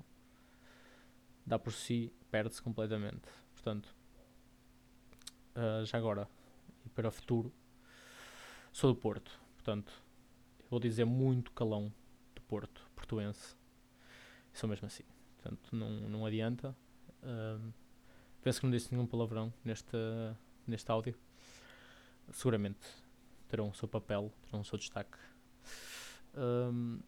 dá 1.46 1.58
por 1.58 1.74
si, 1.74 2.14
perde-se 2.30 2.62
completamente. 2.62 3.28
Portanto, 3.54 3.94
uh, 5.56 5.84
já 5.86 5.98
agora 5.98 6.28
e 6.86 6.90
para 6.90 7.08
o 7.08 7.12
futuro, 7.12 7.52
sou 8.72 8.94
do 8.94 9.00
Porto. 9.00 9.40
Portanto, 9.56 9.92
vou 10.70 10.80
dizer 10.80 11.06
muito 11.06 11.52
calão 11.52 11.92
Porto, 12.50 12.90
portuense. 12.96 13.56
Sou 14.52 14.68
mesmo 14.68 14.88
assim. 14.88 15.04
Portanto, 15.38 15.76
não, 15.76 15.92
não 16.10 16.26
adianta. 16.26 16.76
Um, 17.24 17.72
penso 18.42 18.60
que 18.60 18.66
não 18.66 18.72
disse 18.72 18.92
nenhum 18.92 19.06
palavrão 19.06 19.54
neste, 19.64 19.96
neste 20.66 20.90
áudio. 20.92 21.16
Seguramente 22.32 22.80
terão 23.48 23.70
o 23.70 23.74
seu 23.76 23.88
papel, 23.88 24.34
terão 24.48 24.62
o 24.62 24.66
seu 24.66 24.80
destaque. 24.80 25.16
Um, 26.36 27.00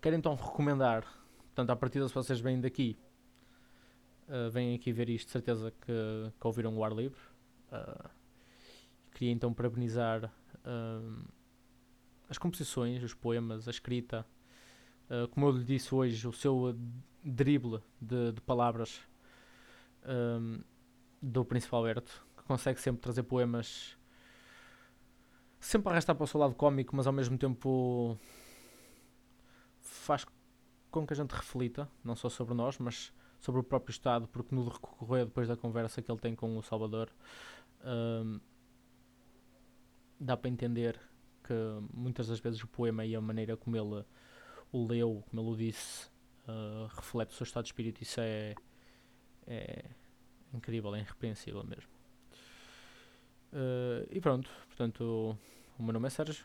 quero 0.00 0.14
então 0.14 0.36
recomendar, 0.36 1.02
portanto, 1.38 1.70
a 1.70 1.76
partir 1.76 2.00
se 2.06 2.14
vocês 2.14 2.38
vêm 2.38 2.60
daqui, 2.60 2.96
uh, 4.28 4.48
vêm 4.48 4.76
aqui 4.76 4.92
ver 4.92 5.08
isto, 5.08 5.28
certeza 5.28 5.72
que, 5.72 6.32
que 6.40 6.46
ouviram 6.46 6.76
o 6.76 6.84
ar 6.84 6.92
livre. 6.92 7.20
Uh, 7.72 8.08
queria 9.12 9.32
então 9.32 9.52
parabenizar 9.52 10.32
uh, 10.64 11.37
as 12.28 12.38
composições, 12.38 13.02
os 13.02 13.14
poemas, 13.14 13.66
a 13.66 13.70
escrita, 13.70 14.26
Uh, 15.08 15.26
como 15.28 15.46
eu 15.46 15.52
lhe 15.52 15.64
disse 15.64 15.94
hoje, 15.94 16.28
o 16.28 16.32
seu 16.32 16.76
drible 17.24 17.80
de, 17.98 18.32
de 18.32 18.40
palavras 18.42 19.00
um, 20.06 20.60
do 21.22 21.44
Príncipe 21.46 21.74
Alberto, 21.74 22.26
que 22.36 22.42
consegue 22.42 22.78
sempre 22.78 23.00
trazer 23.00 23.22
poemas 23.22 23.96
sempre 25.58 25.90
arrastar 25.90 26.14
para 26.14 26.24
o 26.24 26.26
seu 26.26 26.38
lado 26.38 26.54
cómico, 26.54 26.94
mas 26.94 27.06
ao 27.06 27.12
mesmo 27.12 27.38
tempo 27.38 28.18
faz 29.80 30.26
com 30.90 31.06
que 31.06 31.12
a 31.14 31.16
gente 31.16 31.32
reflita, 31.32 31.90
não 32.04 32.14
só 32.14 32.28
sobre 32.28 32.54
nós, 32.54 32.78
mas 32.78 33.12
sobre 33.40 33.60
o 33.60 33.64
próprio 33.64 33.92
Estado, 33.92 34.28
porque 34.28 34.54
no 34.54 34.64
decorrer 34.64 35.24
depois 35.24 35.48
da 35.48 35.56
conversa 35.56 36.02
que 36.02 36.12
ele 36.12 36.20
tem 36.20 36.34
com 36.34 36.56
o 36.56 36.62
Salvador, 36.62 37.10
um, 37.82 38.38
dá 40.20 40.36
para 40.36 40.50
entender 40.50 41.00
que 41.48 41.54
muitas 41.94 42.28
das 42.28 42.38
vezes 42.38 42.62
o 42.62 42.68
poema 42.68 43.06
e 43.06 43.16
a 43.16 43.20
maneira 43.20 43.56
como 43.56 43.74
ele 43.74 44.04
o 44.70 44.86
leu, 44.86 45.24
como 45.30 45.40
ele 45.42 45.50
o 45.50 45.56
disse, 45.56 46.06
uh, 46.46 46.86
reflete 46.94 47.30
o 47.30 47.34
seu 47.34 47.44
estado 47.44 47.64
de 47.64 47.70
espírito. 47.70 48.02
Isso 48.02 48.20
é, 48.20 48.54
é 49.46 49.84
incrível, 50.52 50.94
é 50.94 51.00
irrepreensível 51.00 51.64
mesmo. 51.64 51.90
Uh, 53.50 54.06
e 54.10 54.20
pronto, 54.20 54.50
portanto, 54.66 55.38
o 55.78 55.82
meu 55.82 55.94
nome 55.94 56.06
é 56.06 56.10
Sérgio 56.10 56.44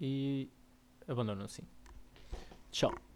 e 0.00 0.48
abandono 1.06 1.44
assim. 1.44 1.62
Tchau. 2.70 3.11